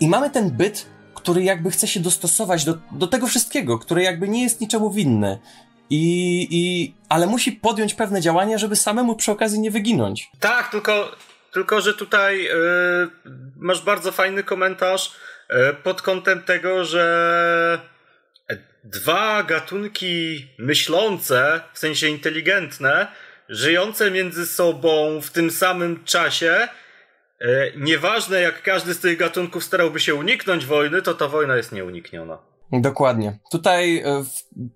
i 0.00 0.08
mamy 0.08 0.30
ten 0.30 0.50
byt 0.50 0.86
który 1.24 1.42
jakby 1.42 1.70
chce 1.70 1.86
się 1.86 2.00
dostosować 2.00 2.64
do, 2.64 2.78
do 2.90 3.06
tego 3.06 3.26
wszystkiego, 3.26 3.78
który 3.78 4.02
jakby 4.02 4.28
nie 4.28 4.42
jest 4.42 4.60
niczemu 4.60 4.90
winny. 4.90 5.38
I, 5.90 6.46
i, 6.50 6.94
ale 7.08 7.26
musi 7.26 7.52
podjąć 7.52 7.94
pewne 7.94 8.20
działania, 8.20 8.58
żeby 8.58 8.76
samemu 8.76 9.16
przy 9.16 9.32
okazji 9.32 9.60
nie 9.60 9.70
wyginąć. 9.70 10.30
Tak, 10.40 10.70
tylko 10.70 11.16
tylko, 11.54 11.80
że 11.80 11.94
tutaj 11.94 12.44
yy, 12.44 12.50
masz 13.56 13.80
bardzo 13.82 14.12
fajny 14.12 14.42
komentarz 14.42 15.12
e, 15.48 15.72
pod 15.72 16.02
kątem 16.02 16.42
tego, 16.42 16.84
że 16.84 17.78
dwa 18.84 19.42
gatunki 19.42 20.46
myślące, 20.58 21.60
w 21.72 21.78
sensie 21.78 22.08
inteligentne, 22.08 23.06
żyjące 23.48 24.10
między 24.10 24.46
sobą 24.46 25.20
w 25.20 25.30
tym 25.30 25.50
samym 25.50 26.04
czasie, 26.04 26.52
e, 26.52 26.68
nieważne 27.76 28.40
jak 28.40 28.62
każdy 28.62 28.94
z 28.94 29.00
tych 29.00 29.18
gatunków 29.18 29.64
starałby 29.64 30.00
się 30.00 30.14
uniknąć 30.14 30.66
wojny, 30.66 31.02
to 31.02 31.14
ta 31.14 31.28
wojna 31.28 31.56
jest 31.56 31.72
nieunikniona. 31.72 32.53
Dokładnie. 32.80 33.38
Tutaj 33.50 33.98
e, 33.98 34.24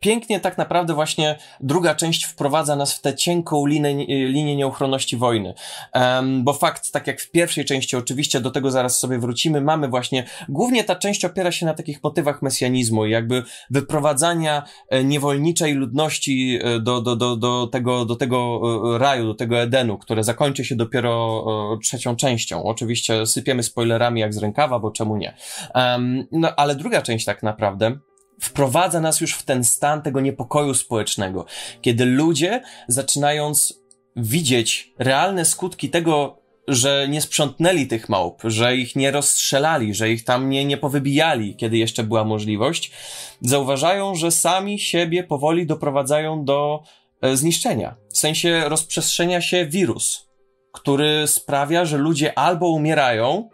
pięknie 0.00 0.40
tak 0.40 0.58
naprawdę 0.58 0.94
właśnie 0.94 1.38
druga 1.60 1.94
część 1.94 2.24
wprowadza 2.24 2.76
nas 2.76 2.94
w 2.94 3.00
tę 3.00 3.14
cienką 3.14 3.66
linię, 3.66 4.06
linię 4.06 4.56
nieuchronności 4.56 5.16
wojny. 5.16 5.54
Um, 5.94 6.44
bo 6.44 6.52
fakt, 6.52 6.92
tak 6.92 7.06
jak 7.06 7.20
w 7.20 7.30
pierwszej 7.30 7.64
części, 7.64 7.96
oczywiście 7.96 8.40
do 8.40 8.50
tego 8.50 8.70
zaraz 8.70 8.98
sobie 8.98 9.18
wrócimy, 9.18 9.60
mamy 9.60 9.88
właśnie, 9.88 10.24
głównie 10.48 10.84
ta 10.84 10.96
część 10.96 11.24
opiera 11.24 11.52
się 11.52 11.66
na 11.66 11.74
takich 11.74 12.02
motywach 12.02 12.42
mesjanizmu 12.42 13.06
jakby 13.06 13.42
wyprowadzania 13.70 14.62
e, 14.88 15.04
niewolniczej 15.04 15.74
ludności 15.74 16.58
e, 16.62 16.80
do, 16.80 17.00
do, 17.00 17.16
do, 17.16 17.36
do, 17.36 17.66
tego, 17.66 18.04
do 18.04 18.16
tego 18.16 18.60
raju, 18.98 19.26
do 19.26 19.34
tego 19.34 19.58
Edenu, 19.60 19.98
które 19.98 20.24
zakończy 20.24 20.64
się 20.64 20.76
dopiero 20.76 21.44
trzecią 21.82 22.16
częścią. 22.16 22.62
Oczywiście 22.62 23.26
sypiemy 23.26 23.62
spoilerami 23.62 24.20
jak 24.20 24.34
z 24.34 24.38
rękawa, 24.38 24.78
bo 24.78 24.90
czemu 24.90 25.16
nie. 25.16 25.34
Um, 25.74 26.26
no 26.32 26.56
ale 26.56 26.74
druga 26.74 27.02
część 27.02 27.24
tak 27.24 27.42
naprawdę 27.42 27.87
wprowadza 28.40 29.00
nas 29.00 29.20
już 29.20 29.34
w 29.34 29.42
ten 29.42 29.64
stan 29.64 30.02
tego 30.02 30.20
niepokoju 30.20 30.74
społecznego, 30.74 31.46
kiedy 31.82 32.04
ludzie 32.04 32.62
zaczynając 32.88 33.80
widzieć 34.16 34.92
realne 34.98 35.44
skutki 35.44 35.90
tego, 35.90 36.38
że 36.68 37.06
nie 37.08 37.20
sprzątnęli 37.20 37.86
tych 37.86 38.08
małp, 38.08 38.42
że 38.44 38.76
ich 38.76 38.96
nie 38.96 39.10
rozstrzelali, 39.10 39.94
że 39.94 40.10
ich 40.10 40.24
tam 40.24 40.50
nie, 40.50 40.64
nie 40.64 40.76
powybijali, 40.76 41.56
kiedy 41.56 41.78
jeszcze 41.78 42.02
była 42.02 42.24
możliwość, 42.24 42.92
zauważają, 43.40 44.14
że 44.14 44.30
sami 44.30 44.78
siebie 44.78 45.24
powoli 45.24 45.66
doprowadzają 45.66 46.44
do 46.44 46.82
e, 47.22 47.36
zniszczenia. 47.36 47.96
W 48.12 48.18
sensie 48.18 48.62
rozprzestrzenia 48.68 49.40
się 49.40 49.66
wirus, 49.66 50.28
który 50.72 51.26
sprawia, 51.26 51.84
że 51.84 51.98
ludzie 51.98 52.38
albo 52.38 52.68
umierają, 52.68 53.48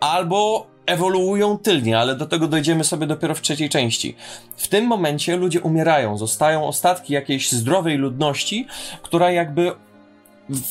albo 0.00 0.71
ewoluują 0.92 1.58
tylnie, 1.58 1.98
ale 1.98 2.14
do 2.14 2.26
tego 2.26 2.48
dojdziemy 2.48 2.84
sobie 2.84 3.06
dopiero 3.06 3.34
w 3.34 3.40
trzeciej 3.40 3.68
części. 3.68 4.16
W 4.56 4.68
tym 4.68 4.86
momencie 4.86 5.36
ludzie 5.36 5.60
umierają, 5.60 6.18
zostają 6.18 6.66
ostatki 6.66 7.12
jakiejś 7.12 7.52
zdrowej 7.52 7.96
ludności, 7.96 8.66
która 9.02 9.30
jakby 9.30 9.72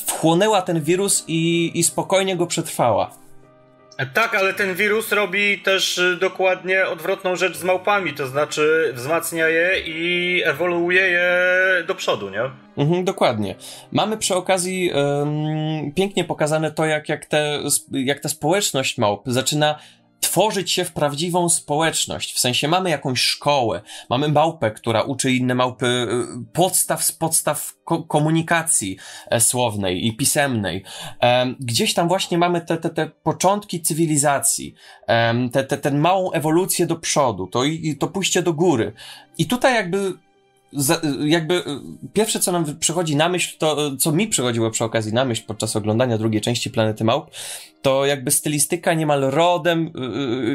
wchłonęła 0.06 0.62
ten 0.62 0.80
wirus 0.80 1.24
i, 1.28 1.70
i 1.74 1.82
spokojnie 1.82 2.36
go 2.36 2.46
przetrwała. 2.46 3.22
Tak, 4.14 4.34
ale 4.34 4.54
ten 4.54 4.74
wirus 4.74 5.12
robi 5.12 5.58
też 5.58 5.98
y, 5.98 6.16
dokładnie 6.16 6.86
odwrotną 6.86 7.36
rzecz 7.36 7.56
z 7.56 7.64
małpami, 7.64 8.14
to 8.14 8.26
znaczy 8.26 8.92
wzmacnia 8.94 9.48
je 9.48 9.80
i 9.80 10.42
ewoluuje 10.44 11.00
je 11.00 11.32
do 11.86 11.94
przodu, 11.94 12.30
nie? 12.30 12.40
Mhm, 12.76 13.04
dokładnie. 13.04 13.54
Mamy 13.92 14.16
przy 14.16 14.34
okazji 14.34 14.92
um, 14.94 15.92
pięknie 15.92 16.24
pokazane 16.24 16.70
to, 16.70 16.86
jak, 16.86 17.08
jak, 17.08 17.26
te, 17.26 17.58
jak 17.92 18.20
ta 18.20 18.28
społeczność 18.28 18.98
małp 18.98 19.22
zaczyna 19.26 19.78
tworzyć 20.22 20.72
się 20.72 20.84
w 20.84 20.92
prawdziwą 20.92 21.48
społeczność. 21.48 22.32
W 22.32 22.38
sensie 22.38 22.68
mamy 22.68 22.90
jakąś 22.90 23.20
szkołę, 23.20 23.82
mamy 24.10 24.28
małpę, 24.28 24.70
która 24.70 25.02
uczy 25.02 25.32
inne 25.32 25.54
małpy 25.54 25.86
y, 25.86 26.08
podstaw 26.52 27.04
z 27.04 27.12
podstaw 27.12 27.74
ko 27.84 28.02
komunikacji 28.02 28.96
e, 29.30 29.40
słownej 29.40 30.06
i 30.06 30.16
pisemnej. 30.16 30.84
Gdzieś 31.60 31.94
tam 31.94 32.08
właśnie 32.08 32.38
mamy 32.38 32.60
te, 32.60 32.76
te, 32.76 32.90
te 32.90 33.10
początki 33.22 33.82
cywilizacji, 33.82 34.74
te, 35.52 35.64
te, 35.64 35.78
tę 35.78 35.90
małą 35.90 36.32
ewolucję 36.32 36.86
do 36.86 36.96
przodu, 36.96 37.46
to, 37.46 37.64
i, 37.64 37.96
to 37.96 38.08
pójście 38.08 38.42
do 38.42 38.52
góry. 38.52 38.92
I 39.38 39.46
tutaj 39.46 39.74
jakby 39.74 40.12
jakby 41.24 41.62
pierwsze, 42.12 42.40
co 42.40 42.52
nam 42.52 42.64
przychodzi 42.80 43.16
na 43.16 43.28
myśl, 43.28 43.58
to 43.58 43.96
co 43.96 44.12
mi 44.12 44.28
przychodziło 44.28 44.70
przy 44.70 44.84
okazji 44.84 45.12
na 45.12 45.24
myśl 45.24 45.42
podczas 45.46 45.76
oglądania 45.76 46.18
drugiej 46.18 46.40
części 46.40 46.70
Planety 46.70 47.04
Małp, 47.04 47.30
to 47.82 48.06
jakby 48.06 48.30
stylistyka 48.30 48.94
niemal 48.94 49.20
rodem 49.20 49.90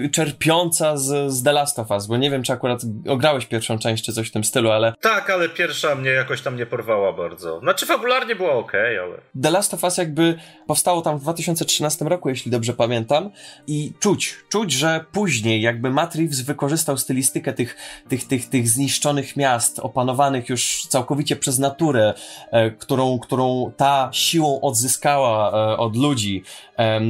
yy, 0.01 0.09
czerpiąca 0.09 0.97
z, 0.97 1.33
z 1.33 1.43
The 1.43 1.51
Last 1.51 1.79
of 1.79 1.91
Us, 1.91 2.07
bo 2.07 2.17
nie 2.17 2.31
wiem, 2.31 2.43
czy 2.43 2.53
akurat 2.53 2.81
ograłeś 3.07 3.45
pierwszą 3.45 3.79
część, 3.79 4.05
czy 4.05 4.13
coś 4.13 4.27
w 4.27 4.31
tym 4.31 4.43
stylu, 4.43 4.71
ale... 4.71 4.93
Tak, 5.01 5.29
ale 5.29 5.50
pierwsza 5.50 5.95
mnie 5.95 6.09
jakoś 6.09 6.41
tam 6.41 6.57
nie 6.57 6.65
porwała 6.65 7.13
bardzo. 7.13 7.59
Znaczy 7.59 7.86
fabularnie 7.86 8.36
była 8.36 8.51
ok, 8.51 8.74
ale... 8.75 9.41
The 9.43 9.51
Last 9.51 9.74
of 9.74 9.83
Us 9.83 9.97
jakby 9.97 10.39
powstało 10.67 11.01
tam 11.01 11.17
w 11.19 11.21
2013 11.21 12.05
roku, 12.05 12.29
jeśli 12.29 12.51
dobrze 12.51 12.74
pamiętam, 12.74 13.29
i 13.67 13.93
czuć, 14.00 14.36
czuć, 14.50 14.71
że 14.71 15.05
później 15.12 15.62
jakby 15.62 15.89
Matt 15.89 16.15
Reeves 16.15 16.41
wykorzystał 16.41 16.97
stylistykę 16.97 17.53
tych, 17.53 17.77
tych, 18.09 18.27
tych, 18.27 18.50
tych 18.50 18.69
zniszczonych 18.69 19.38
miast, 19.38 19.79
opanowanych 19.79 20.06
już 20.49 20.85
całkowicie 20.89 21.35
przez 21.35 21.59
naturę, 21.59 22.13
e, 22.51 22.71
którą, 22.71 23.19
którą 23.19 23.71
ta 23.77 24.09
siłą 24.11 24.61
odzyskała 24.61 25.51
e, 25.51 25.77
od 25.77 25.95
ludzi, 25.95 26.43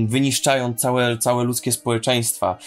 wyniszczając 0.06 0.82
całe, 0.82 1.18
całe 1.18 1.44
ludzkie 1.44 1.72
społeczeństwa. 1.72 2.58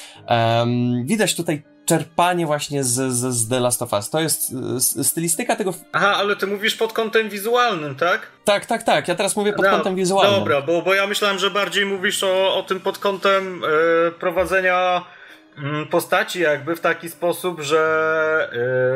Widać 1.04 1.34
tutaj 1.34 1.62
czerpanie 1.90 2.46
właśnie 2.46 2.84
z, 2.84 3.12
z, 3.12 3.34
z 3.34 3.48
The 3.48 3.60
Last 3.60 3.82
of 3.82 3.92
Us. 3.92 4.10
To 4.10 4.20
jest 4.20 4.54
stylistyka 5.02 5.56
tego. 5.56 5.74
Aha, 5.92 6.16
ale 6.16 6.36
ty 6.36 6.46
mówisz 6.46 6.74
pod 6.74 6.92
kątem 6.92 7.28
wizualnym, 7.28 7.94
tak? 7.94 8.26
Tak, 8.44 8.66
tak, 8.66 8.82
tak. 8.82 9.08
Ja 9.08 9.14
teraz 9.14 9.36
mówię 9.36 9.52
pod 9.52 9.64
no, 9.64 9.70
kątem 9.70 9.94
wizualnym. 9.94 10.38
Dobra, 10.38 10.62
bo, 10.62 10.82
bo 10.82 10.94
ja 10.94 11.06
myślałem, 11.06 11.38
że 11.38 11.50
bardziej 11.50 11.86
mówisz 11.86 12.24
o, 12.24 12.56
o 12.56 12.62
tym 12.62 12.80
pod 12.80 12.98
kątem 12.98 13.62
e, 13.64 14.10
prowadzenia 14.10 15.04
postaci 15.90 16.40
jakby 16.40 16.76
w 16.76 16.80
taki 16.80 17.08
sposób, 17.08 17.60
że 17.60 18.50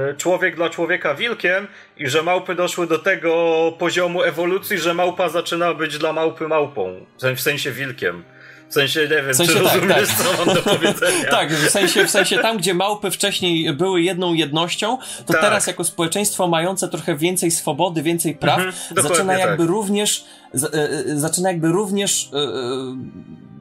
yy, 0.08 0.14
człowiek 0.16 0.56
dla 0.56 0.70
człowieka 0.70 1.14
wilkiem 1.14 1.66
i 1.96 2.08
że 2.08 2.22
małpy 2.22 2.54
doszły 2.54 2.86
do 2.86 2.98
tego 2.98 3.72
poziomu 3.78 4.22
ewolucji, 4.22 4.78
że 4.78 4.94
małpa 4.94 5.28
zaczyna 5.28 5.74
być 5.74 5.98
dla 5.98 6.12
małpy 6.12 6.48
małpą. 6.48 7.06
W 7.36 7.40
sensie 7.40 7.72
wilkiem. 7.72 8.24
W 8.68 8.74
sensie, 8.74 9.00
nie 9.00 9.08
wiem, 9.08 9.32
w 9.32 9.36
sensie, 9.36 9.52
czy 9.52 9.64
tak, 9.64 9.74
rozumiesz, 9.74 10.08
tak. 10.08 10.16
co 10.16 10.44
mam 10.44 10.54
do 10.54 10.62
powiedzenia. 10.62 11.30
tak, 11.38 11.52
w 11.52 11.70
sensie, 11.70 12.04
w 12.04 12.10
sensie 12.10 12.38
tam, 12.38 12.58
gdzie 12.58 12.74
małpy 12.74 13.10
wcześniej 13.10 13.72
były 13.72 14.02
jedną 14.02 14.34
jednością, 14.34 14.98
to 15.26 15.32
tak. 15.32 15.42
teraz 15.42 15.66
jako 15.66 15.84
społeczeństwo 15.84 16.48
mające 16.48 16.88
trochę 16.88 17.16
więcej 17.16 17.50
swobody, 17.50 18.02
więcej 18.02 18.34
praw, 18.34 18.58
mhm, 18.58 18.74
zaczyna 19.08 19.38
jakby 19.38 19.62
tak. 19.62 19.68
również, 19.70 20.24
z, 20.52 20.74
y, 20.74 21.20
zaczyna 21.20 21.48
jakby 21.48 21.68
również 21.68 22.24
y, 22.24 22.36
y, 22.36 23.53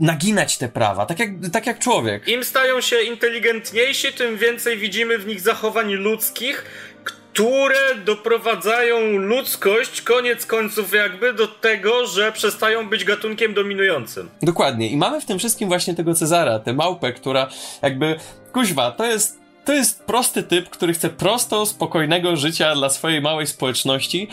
naginać 0.00 0.58
te 0.58 0.68
prawa, 0.68 1.06
tak 1.06 1.18
jak, 1.18 1.30
tak 1.52 1.66
jak 1.66 1.78
człowiek. 1.78 2.28
Im 2.28 2.44
stają 2.44 2.80
się 2.80 3.00
inteligentniejsi, 3.00 4.12
tym 4.12 4.36
więcej 4.36 4.78
widzimy 4.78 5.18
w 5.18 5.26
nich 5.26 5.40
zachowań 5.40 5.92
ludzkich, 5.92 6.64
które 7.04 7.94
doprowadzają 8.04 9.00
ludzkość 9.18 10.02
koniec 10.02 10.46
końców 10.46 10.92
jakby 10.92 11.32
do 11.32 11.48
tego, 11.48 12.06
że 12.06 12.32
przestają 12.32 12.88
być 12.88 13.04
gatunkiem 13.04 13.54
dominującym. 13.54 14.30
Dokładnie. 14.42 14.88
I 14.88 14.96
mamy 14.96 15.20
w 15.20 15.24
tym 15.24 15.38
wszystkim 15.38 15.68
właśnie 15.68 15.94
tego 15.94 16.14
Cezara, 16.14 16.58
tę 16.58 16.72
małpę, 16.72 17.12
która 17.12 17.48
jakby, 17.82 18.16
kuźwa, 18.52 18.90
to 18.90 19.04
jest 19.04 19.44
to 19.64 19.72
jest 19.72 20.02
prosty 20.02 20.42
typ, 20.42 20.70
który 20.70 20.94
chce 20.94 21.10
prosto, 21.10 21.66
spokojnego 21.66 22.36
życia 22.36 22.74
dla 22.74 22.90
swojej 22.90 23.20
małej 23.20 23.46
społeczności, 23.46 24.28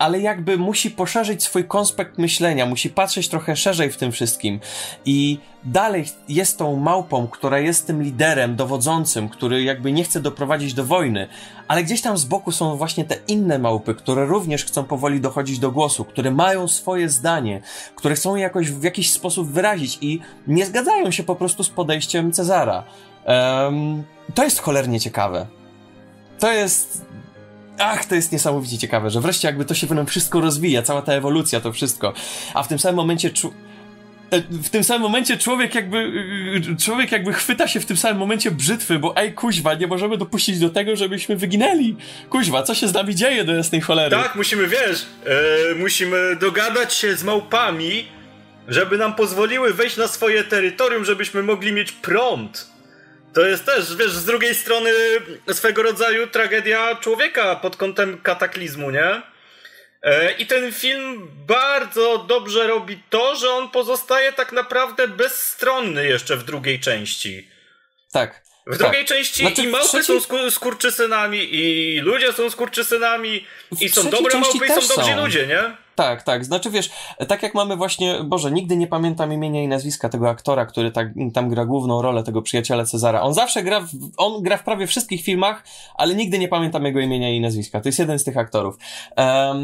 ale 0.00 0.20
jakby 0.20 0.58
musi 0.58 0.90
poszerzyć 0.90 1.42
swój 1.42 1.64
konspekt 1.64 2.18
myślenia, 2.18 2.66
musi 2.66 2.90
patrzeć 2.90 3.28
trochę 3.28 3.56
szerzej 3.56 3.90
w 3.90 3.96
tym 3.96 4.12
wszystkim 4.12 4.60
i 5.04 5.38
dalej 5.64 6.04
jest 6.28 6.58
tą 6.58 6.76
małpą, 6.76 7.28
która 7.28 7.58
jest 7.58 7.86
tym 7.86 8.02
liderem, 8.02 8.56
dowodzącym, 8.56 9.28
który 9.28 9.62
jakby 9.62 9.92
nie 9.92 10.04
chce 10.04 10.20
doprowadzić 10.20 10.74
do 10.74 10.84
wojny, 10.84 11.28
ale 11.68 11.84
gdzieś 11.84 12.00
tam 12.00 12.18
z 12.18 12.24
boku 12.24 12.52
są 12.52 12.76
właśnie 12.76 13.04
te 13.04 13.16
inne 13.28 13.58
małpy, 13.58 13.94
które 13.94 14.26
również 14.26 14.64
chcą 14.64 14.84
powoli 14.84 15.20
dochodzić 15.20 15.58
do 15.58 15.70
głosu, 15.70 16.04
które 16.04 16.30
mają 16.30 16.68
swoje 16.68 17.08
zdanie, 17.08 17.60
które 17.94 18.14
chcą 18.14 18.36
jakoś 18.36 18.70
w 18.70 18.82
jakiś 18.82 19.12
sposób 19.12 19.48
wyrazić 19.48 19.98
i 20.00 20.20
nie 20.46 20.66
zgadzają 20.66 21.10
się 21.10 21.22
po 21.22 21.36
prostu 21.36 21.64
z 21.64 21.68
podejściem 21.68 22.32
Cezara. 22.32 22.84
Um, 23.26 24.04
to 24.34 24.44
jest 24.44 24.60
cholernie 24.60 25.00
ciekawe. 25.00 25.46
To 26.38 26.52
jest 26.52 27.09
ach, 27.80 28.04
to 28.04 28.14
jest 28.14 28.32
niesamowicie 28.32 28.78
ciekawe, 28.78 29.10
że 29.10 29.20
wreszcie 29.20 29.48
jakby 29.48 29.64
to 29.64 29.74
się 29.74 29.86
w 29.86 30.06
wszystko 30.08 30.40
rozwija, 30.40 30.82
cała 30.82 31.02
ta 31.02 31.12
ewolucja, 31.12 31.60
to 31.60 31.72
wszystko. 31.72 32.12
A 32.54 32.62
w 32.62 32.68
tym 32.68 32.78
samym 32.78 32.96
momencie 32.96 33.30
czu 33.30 33.54
e, 34.30 34.40
w 34.40 34.68
tym 34.68 34.84
samym 34.84 35.02
momencie 35.02 35.38
człowiek 35.38 35.74
jakby 35.74 36.12
e, 36.72 36.76
człowiek 36.76 37.12
jakby 37.12 37.32
chwyta 37.32 37.68
się 37.68 37.80
w 37.80 37.86
tym 37.86 37.96
samym 37.96 38.18
momencie 38.18 38.50
brzytwy, 38.50 38.98
bo 38.98 39.16
ej 39.16 39.32
kuźwa, 39.32 39.74
nie 39.74 39.86
możemy 39.86 40.16
dopuścić 40.16 40.58
do 40.58 40.70
tego, 40.70 40.96
żebyśmy 40.96 41.36
wyginęli. 41.36 41.96
Kuźwa, 42.30 42.62
co 42.62 42.74
się 42.74 42.88
z 42.88 42.94
nami 42.94 43.14
dzieje 43.14 43.44
do 43.44 43.54
jasnej 43.54 43.80
cholery? 43.80 44.16
Tak, 44.16 44.34
musimy, 44.34 44.68
wiesz, 44.68 45.06
e, 45.26 45.74
musimy 45.74 46.36
dogadać 46.36 46.94
się 46.94 47.16
z 47.16 47.24
małpami, 47.24 48.08
żeby 48.68 48.98
nam 48.98 49.14
pozwoliły 49.14 49.74
wejść 49.74 49.96
na 49.96 50.08
swoje 50.08 50.44
terytorium, 50.44 51.04
żebyśmy 51.04 51.42
mogli 51.42 51.72
mieć 51.72 51.92
prąd. 51.92 52.70
To 53.34 53.46
jest 53.46 53.64
też, 53.64 53.96
wiesz, 53.96 54.10
z 54.10 54.24
drugiej 54.24 54.54
strony 54.54 54.90
swego 55.52 55.82
rodzaju 55.82 56.26
tragedia 56.26 56.96
człowieka 56.96 57.56
pod 57.56 57.76
kątem 57.76 58.20
kataklizmu, 58.20 58.90
nie? 58.90 59.22
E, 60.02 60.32
I 60.32 60.46
ten 60.46 60.72
film 60.72 61.28
bardzo 61.46 62.18
dobrze 62.18 62.66
robi 62.66 63.02
to, 63.10 63.36
że 63.36 63.50
on 63.50 63.70
pozostaje 63.70 64.32
tak 64.32 64.52
naprawdę 64.52 65.08
bezstronny 65.08 66.06
jeszcze 66.06 66.36
w 66.36 66.44
drugiej 66.44 66.80
części. 66.80 67.48
Tak. 68.12 68.42
W 68.66 68.78
drugiej 68.78 69.04
tak. 69.04 69.16
części 69.16 69.42
znaczy, 69.42 69.62
i 69.62 69.66
małpy 69.66 69.88
trzeciej... 69.88 70.04
są 70.04 70.20
skur 70.20 70.50
skurczysynami, 70.50 71.54
i 71.54 71.98
ludzie 72.00 72.32
są 72.32 72.50
skurczysynami, 72.50 73.46
i 73.80 73.88
są 73.88 74.10
dobre 74.10 74.38
małpy, 74.38 74.66
i 74.66 74.68
są 74.68 74.74
dobrzy 74.96 75.12
są. 75.12 75.22
ludzie, 75.22 75.46
nie? 75.46 75.76
Tak, 76.00 76.22
tak. 76.22 76.44
Znaczy 76.44 76.70
wiesz, 76.70 76.90
tak 77.28 77.42
jak 77.42 77.54
mamy 77.54 77.76
właśnie, 77.76 78.24
Boże, 78.24 78.50
nigdy 78.50 78.76
nie 78.76 78.86
pamiętam 78.86 79.32
imienia 79.32 79.62
i 79.62 79.68
nazwiska 79.68 80.08
tego 80.08 80.28
aktora, 80.28 80.66
który 80.66 80.90
tak, 80.90 81.08
tam 81.34 81.48
gra 81.48 81.64
główną 81.64 82.02
rolę, 82.02 82.22
tego 82.22 82.42
przyjaciela 82.42 82.84
Cezara. 82.84 83.22
On 83.22 83.34
zawsze 83.34 83.62
gra, 83.62 83.80
w, 83.80 83.88
on 84.16 84.42
gra 84.42 84.56
w 84.56 84.64
prawie 84.64 84.86
wszystkich 84.86 85.22
filmach, 85.22 85.64
ale 85.94 86.14
nigdy 86.14 86.38
nie 86.38 86.48
pamiętam 86.48 86.84
jego 86.84 87.00
imienia 87.00 87.30
i 87.30 87.40
nazwiska. 87.40 87.80
To 87.80 87.88
jest 87.88 87.98
jeden 87.98 88.18
z 88.18 88.24
tych 88.24 88.36
aktorów. 88.36 88.78
Um, 89.16 89.58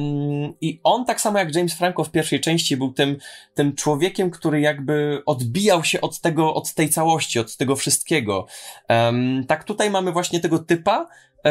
I 0.61 0.81
on 0.85 1.05
tak 1.05 1.21
samo 1.21 1.38
jak 1.38 1.55
James 1.55 1.75
Franco 1.75 2.05
w 2.05 2.11
pierwszej 2.11 2.40
części 2.40 2.76
był 2.76 2.93
tym, 2.93 3.16
tym 3.55 3.75
człowiekiem, 3.75 4.31
który 4.31 4.61
jakby 4.61 5.23
odbijał 5.26 5.85
się 5.85 6.00
od 6.00 6.21
tego, 6.21 6.55
od 6.55 6.75
tej 6.75 6.88
całości, 6.88 7.38
od 7.38 7.57
tego 7.57 7.76
wszystkiego. 7.76 8.47
Um, 8.88 9.45
tak 9.49 9.64
tutaj 9.64 9.90
mamy 9.90 10.12
właśnie 10.12 10.40
tego 10.40 10.59
typa, 10.59 11.07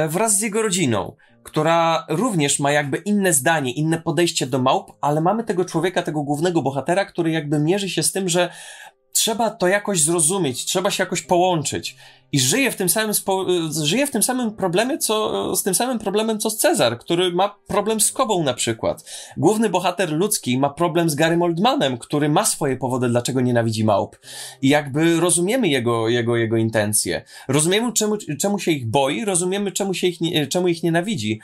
wraz 0.10 0.38
z 0.38 0.42
jego 0.42 0.62
rodziną 0.62 1.16
która 1.46 2.06
również 2.10 2.60
ma 2.60 2.72
jakby 2.72 2.98
inne 2.98 3.34
zdanie, 3.34 3.72
inne 3.72 4.02
podejście 4.02 4.48
do 4.48 4.60
małp, 4.60 4.92
ale 5.02 5.22
mamy 5.22 5.44
tego 5.44 5.66
człowieka, 5.66 6.02
tego 6.02 6.24
głównego 6.24 6.62
bohatera, 6.62 7.06
który 7.06 7.32
jakby 7.32 7.60
mierzy 7.60 7.90
się 7.90 8.04
z 8.04 8.12
tym, 8.12 8.30
że 8.30 8.50
trzeba 9.16 9.50
to 9.50 9.68
jakoś 9.68 10.02
zrozumieć, 10.02 10.66
trzeba 10.66 10.92
się 10.92 11.04
jakoś 11.04 11.22
połączyć. 11.22 11.96
I 12.32 12.40
żyje 12.40 12.72
w 12.72 12.76
tym 12.76 12.90
samym, 12.90 13.14
spo, 13.14 13.46
żyje 13.84 14.08
w 14.08 14.12
tym 14.12 14.24
samym 14.24 14.52
problemie, 14.52 14.98
co, 14.98 15.56
z 15.56 15.64
tym 15.64 15.76
samym 15.76 16.00
problemem, 16.00 16.40
co 16.40 16.52
Cezar, 16.52 17.00
który 17.00 17.34
ma 17.34 17.56
problem 17.68 18.02
z 18.02 18.12
Kobą 18.12 18.44
na 18.44 18.54
przykład. 18.54 19.06
Główny 19.38 19.70
bohater 19.70 20.12
ludzki 20.12 20.58
ma 20.58 20.70
problem 20.70 21.10
z 21.10 21.16
Garym 21.16 21.42
Oldmanem, 21.42 21.98
który 21.98 22.30
ma 22.30 22.46
swoje 22.46 22.78
powody, 22.78 23.10
dlaczego 23.10 23.42
nienawidzi 23.42 23.84
małp. 23.84 24.20
I 24.62 24.70
jakby 24.70 25.20
rozumiemy 25.20 25.68
jego, 25.68 26.10
jego, 26.10 26.36
jego 26.36 26.58
intencje. 26.58 27.24
Rozumiemy, 27.48 27.94
czemu, 27.94 28.18
czemu 28.42 28.60
się 28.60 28.72
ich 28.72 28.88
boi, 28.88 29.26
rozumiemy, 29.26 29.72
czemu, 29.72 29.94
się 29.94 30.08
ich, 30.08 30.50
czemu 30.50 30.68
ich 30.68 30.84
nienawidzi. 30.84 31.40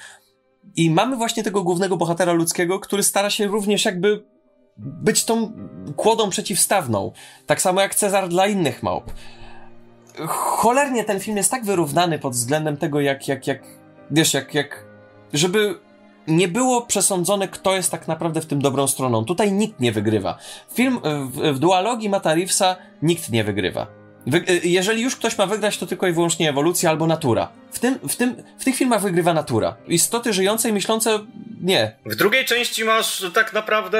I 0.75 0.89
mamy 0.89 1.15
właśnie 1.15 1.43
tego 1.43 1.63
głównego 1.63 1.97
bohatera 1.97 2.33
ludzkiego, 2.33 2.79
który 2.79 3.03
stara 3.03 3.29
się 3.29 3.47
również 3.47 3.85
jakby 3.85 4.23
być 4.77 5.25
tą 5.25 5.51
kłodą 5.95 6.29
przeciwstawną. 6.29 7.11
Tak 7.45 7.61
samo 7.61 7.81
jak 7.81 7.95
Cezar 7.95 8.29
dla 8.29 8.47
innych 8.47 8.83
małp. 8.83 9.13
Cholernie 10.27 11.03
ten 11.03 11.19
film 11.19 11.37
jest 11.37 11.51
tak 11.51 11.65
wyrównany 11.65 12.19
pod 12.19 12.33
względem 12.33 12.77
tego, 12.77 13.01
jak, 13.01 13.27
jak, 13.27 13.47
jak, 13.47 13.63
wiesz, 14.11 14.33
jak, 14.33 14.53
jak, 14.53 14.85
żeby 15.33 15.79
nie 16.27 16.47
było 16.47 16.81
przesądzone, 16.81 17.47
kto 17.47 17.75
jest 17.75 17.91
tak 17.91 18.07
naprawdę 18.07 18.41
w 18.41 18.45
tym 18.45 18.61
dobrą 18.61 18.87
stroną. 18.87 19.25
Tutaj 19.25 19.51
nikt 19.51 19.79
nie 19.79 19.91
wygrywa. 19.91 20.37
Film 20.73 20.99
w, 21.31 21.55
w 21.55 21.59
dualogii 21.59 22.09
Mata 22.09 22.33
Reevesa 22.33 22.75
nikt 23.01 23.29
nie 23.29 23.43
wygrywa. 23.43 24.00
Wy, 24.27 24.37
y, 24.37 24.61
jeżeli 24.63 25.01
już 25.01 25.15
ktoś 25.15 25.37
ma 25.37 25.45
wygrać, 25.45 25.77
to 25.77 25.85
tylko 25.85 26.07
i 26.07 26.13
wyłącznie 26.13 26.49
ewolucja 26.49 26.89
albo 26.89 27.07
natura. 27.07 27.51
W, 27.71 27.79
tym, 27.79 27.99
w, 28.09 28.15
tym, 28.15 28.35
w 28.59 28.65
tych 28.65 28.75
filmach 28.75 29.01
wygrywa 29.01 29.33
natura. 29.33 29.75
Istoty 29.87 30.33
żyjące 30.33 30.69
i 30.69 30.73
myślące 30.73 31.19
nie. 31.61 31.95
W 32.05 32.15
drugiej 32.15 32.45
części 32.45 32.83
masz 32.83 33.25
tak 33.33 33.53
naprawdę 33.53 33.99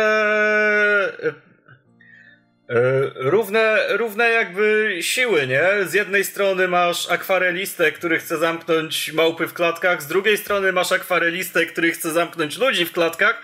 y, 1.23 1.27
y, 1.27 3.11
równe, 3.15 3.77
równe 3.89 4.29
jakby 4.29 4.97
siły, 5.01 5.47
nie? 5.47 5.63
Z 5.85 5.93
jednej 5.93 6.23
strony 6.23 6.67
masz 6.67 7.09
akwarelistę, 7.09 7.91
który 7.91 8.19
chce 8.19 8.37
zamknąć 8.37 9.11
małpy 9.13 9.47
w 9.47 9.53
klatkach, 9.53 10.01
z 10.01 10.07
drugiej 10.07 10.37
strony 10.37 10.71
masz 10.71 10.91
akwarelistę, 10.91 11.65
który 11.65 11.91
chce 11.91 12.11
zamknąć 12.11 12.57
ludzi 12.57 12.85
w 12.85 12.91
klatkach, 12.91 13.41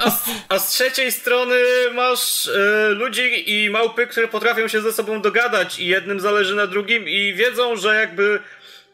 a 0.00 0.10
z, 0.10 0.22
a 0.48 0.58
z 0.58 0.70
trzeciej 0.70 1.12
strony 1.12 1.56
masz 1.94 2.48
e, 2.48 2.88
ludzi 2.88 3.50
i 3.64 3.70
małpy, 3.70 4.06
które 4.06 4.28
potrafią 4.28 4.68
się 4.68 4.80
ze 4.80 4.92
sobą 4.92 5.22
dogadać 5.22 5.78
i 5.78 5.86
jednym 5.86 6.20
zależy 6.20 6.54
na 6.54 6.66
drugim 6.66 7.08
i 7.08 7.34
wiedzą, 7.34 7.76
że 7.76 7.94
jakby 7.94 8.40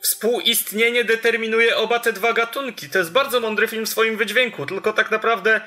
współistnienie 0.00 1.04
determinuje 1.04 1.76
oba 1.76 1.98
te 1.98 2.12
dwa 2.12 2.32
gatunki. 2.32 2.88
To 2.88 2.98
jest 2.98 3.12
bardzo 3.12 3.40
mądry 3.40 3.68
film 3.68 3.86
w 3.86 3.88
swoim 3.88 4.16
wydźwięku, 4.16 4.66
tylko 4.66 4.92
tak 4.92 5.10
naprawdę 5.10 5.60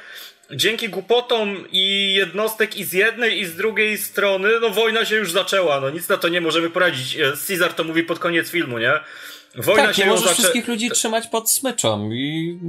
dzięki 0.51 0.89
głupotom 0.89 1.65
i 1.71 2.13
jednostek 2.13 2.77
i 2.77 2.83
z 2.83 2.93
jednej 2.93 3.39
i 3.39 3.45
z 3.45 3.55
drugiej 3.55 3.97
strony, 3.97 4.49
no 4.61 4.69
wojna 4.69 5.05
się 5.05 5.15
już 5.15 5.31
zaczęła, 5.31 5.79
no 5.81 5.89
nic 5.89 6.09
na 6.09 6.17
to 6.17 6.27
nie 6.27 6.41
możemy 6.41 6.69
poradzić. 6.69 7.17
E, 7.17 7.33
Caesar 7.47 7.73
to 7.73 7.83
mówi 7.83 8.03
pod 8.03 8.19
koniec 8.19 8.49
filmu, 8.49 8.77
nie? 8.77 8.93
Wojna 9.55 9.83
tak, 9.83 9.95
się 9.95 10.05
nie 10.05 10.17
zaczę... 10.17 10.33
wszystkich 10.33 10.67
ludzi 10.67 10.89
trzymać 10.89 11.27
pod 11.27 11.51
smyczą 11.51 12.11
i... 12.11 12.59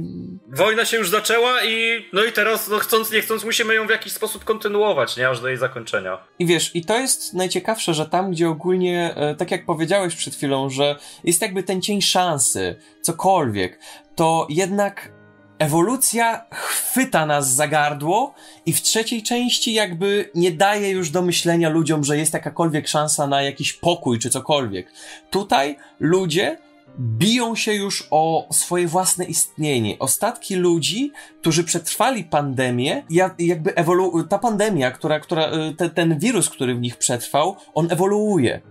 Wojna 0.47 0.85
się 0.85 0.97
już 0.97 1.09
zaczęła 1.09 1.63
i 1.63 2.05
no 2.13 2.23
i 2.23 2.31
teraz 2.31 2.67
no 2.67 2.79
chcąc 2.79 3.11
nie 3.11 3.21
chcąc 3.21 3.43
musimy 3.43 3.73
ją 3.73 3.87
w 3.87 3.89
jakiś 3.89 4.13
sposób 4.13 4.43
kontynuować, 4.43 5.17
nie? 5.17 5.29
Aż 5.29 5.41
do 5.41 5.47
jej 5.47 5.57
zakończenia. 5.57 6.17
I 6.39 6.45
wiesz, 6.45 6.75
i 6.75 6.85
to 6.85 6.99
jest 6.99 7.33
najciekawsze, 7.33 7.93
że 7.93 8.05
tam 8.05 8.31
gdzie 8.31 8.49
ogólnie, 8.49 9.13
e, 9.15 9.35
tak 9.35 9.51
jak 9.51 9.65
powiedziałeś 9.65 10.15
przed 10.15 10.35
chwilą, 10.35 10.69
że 10.69 10.95
jest 11.23 11.41
jakby 11.41 11.63
ten 11.63 11.81
cień 11.81 12.01
szansy, 12.01 12.75
cokolwiek, 13.01 13.79
to 14.15 14.47
jednak 14.49 15.11
ewolucja 15.59 16.45
chwyta 16.51 17.25
nas 17.25 17.53
za 17.53 17.67
gardło 17.67 18.33
i 18.65 18.73
w 18.73 18.81
trzeciej 18.81 19.23
części 19.23 19.73
jakby 19.73 20.29
nie 20.35 20.51
daje 20.51 20.89
już 20.89 21.09
do 21.09 21.21
myślenia 21.21 21.69
ludziom, 21.69 22.03
że 22.03 22.17
jest 22.17 22.33
jakakolwiek 22.33 22.87
szansa 22.87 23.27
na 23.27 23.41
jakiś 23.41 23.73
pokój 23.73 24.19
czy 24.19 24.29
cokolwiek. 24.29 24.91
Tutaj 25.29 25.77
ludzie 25.99 26.57
biją 27.01 27.55
się 27.55 27.73
już 27.73 28.07
o 28.11 28.47
swoje 28.51 28.87
własne 28.87 29.25
istnienie. 29.25 29.99
Ostatki 29.99 30.55
ludzi, 30.55 31.11
którzy 31.41 31.63
przetrwali 31.63 32.23
pandemię, 32.23 33.03
jakby 33.39 33.71
ewolu- 33.71 34.27
ta 34.27 34.39
pandemia, 34.39 34.91
która, 34.91 35.19
która, 35.19 35.51
y, 35.53 35.75
te, 35.75 35.89
ten 35.89 36.19
wirus, 36.19 36.49
który 36.49 36.75
w 36.75 36.81
nich 36.81 36.97
przetrwał, 36.97 37.55
on 37.73 37.87
ewoluuje. 37.91 38.61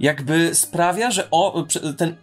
Jakby 0.00 0.54
sprawia, 0.54 1.10
że 1.10 1.28
o, 1.30 1.66
ten 1.96 2.16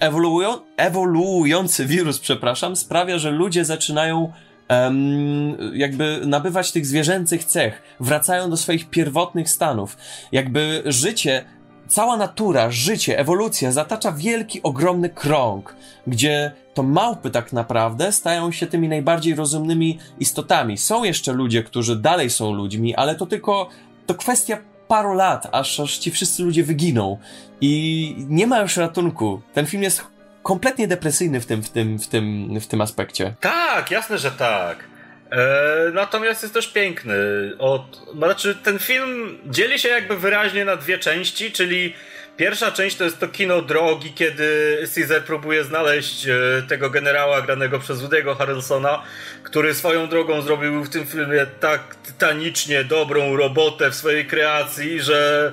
ewoluują, 0.00 0.58
ewoluujący 0.76 1.86
wirus, 1.86 2.18
przepraszam, 2.20 2.76
sprawia, 2.76 3.18
że 3.18 3.30
ludzie 3.30 3.64
zaczynają 3.64 4.32
um, 4.70 5.56
jakby 5.74 6.20
nabywać 6.26 6.72
tych 6.72 6.86
zwierzęcych 6.86 7.44
cech, 7.44 7.82
wracają 8.00 8.50
do 8.50 8.56
swoich 8.56 8.90
pierwotnych 8.90 9.50
stanów. 9.50 9.96
Jakby 10.32 10.82
życie 10.86 11.44
cała 11.88 12.16
natura, 12.16 12.70
życie, 12.70 13.18
ewolucja 13.18 13.72
zatacza 13.72 14.12
wielki, 14.12 14.62
ogromny 14.62 15.08
krąg, 15.08 15.76
gdzie 16.06 16.52
to 16.74 16.82
małpy 16.82 17.30
tak 17.30 17.52
naprawdę 17.52 18.12
stają 18.12 18.52
się 18.52 18.66
tymi 18.66 18.88
najbardziej 18.88 19.34
rozumnymi 19.34 19.98
istotami. 20.18 20.78
Są 20.78 21.04
jeszcze 21.04 21.32
ludzie, 21.32 21.62
którzy 21.62 21.96
dalej 21.96 22.30
są 22.30 22.52
ludźmi, 22.52 22.94
ale 22.94 23.14
to 23.14 23.26
tylko 23.26 23.68
to 24.06 24.14
kwestia 24.14 24.58
paru 24.88 25.14
lat, 25.14 25.48
aż, 25.52 25.80
aż 25.80 25.98
ci 25.98 26.10
wszyscy 26.10 26.42
ludzie 26.42 26.64
wyginą. 26.64 27.18
I 27.60 28.14
nie 28.28 28.46
ma 28.46 28.60
już 28.60 28.76
ratunku. 28.76 29.40
Ten 29.54 29.66
film 29.66 29.82
jest 29.82 30.04
kompletnie 30.42 30.88
depresyjny 30.88 31.40
w 31.40 31.46
tym, 31.46 31.62
w 31.62 31.70
tym, 31.70 31.98
w 31.98 32.06
tym, 32.08 32.60
w 32.60 32.66
tym 32.66 32.80
aspekcie. 32.80 33.34
Tak, 33.40 33.90
jasne, 33.90 34.18
że 34.18 34.30
tak. 34.30 34.95
E, 35.30 35.90
natomiast 35.92 36.42
jest 36.42 36.54
też 36.54 36.68
piękny. 36.68 37.14
Od, 37.58 38.00
znaczy, 38.16 38.54
ten 38.62 38.78
film 38.78 39.38
dzieli 39.46 39.78
się 39.78 39.88
jakby 39.88 40.16
wyraźnie 40.16 40.64
na 40.64 40.76
dwie 40.76 40.98
części, 40.98 41.52
czyli 41.52 41.94
pierwsza 42.36 42.72
część 42.72 42.96
to 42.96 43.04
jest 43.04 43.20
to 43.20 43.28
kino 43.28 43.62
drogi, 43.62 44.12
kiedy 44.12 44.78
Caesar 44.94 45.22
próbuje 45.22 45.64
znaleźć 45.64 46.26
e, 46.26 46.36
tego 46.68 46.90
generała 46.90 47.42
granego 47.42 47.78
przez 47.78 48.02
Woody'ego 48.02 48.36
Harrelsona, 48.36 49.02
który 49.42 49.74
swoją 49.74 50.08
drogą 50.08 50.42
zrobił 50.42 50.84
w 50.84 50.90
tym 50.90 51.06
filmie 51.06 51.46
tak 51.60 51.94
tytanicznie 51.94 52.84
dobrą 52.84 53.36
robotę 53.36 53.90
w 53.90 53.94
swojej 53.94 54.26
kreacji, 54.26 55.00
że 55.00 55.52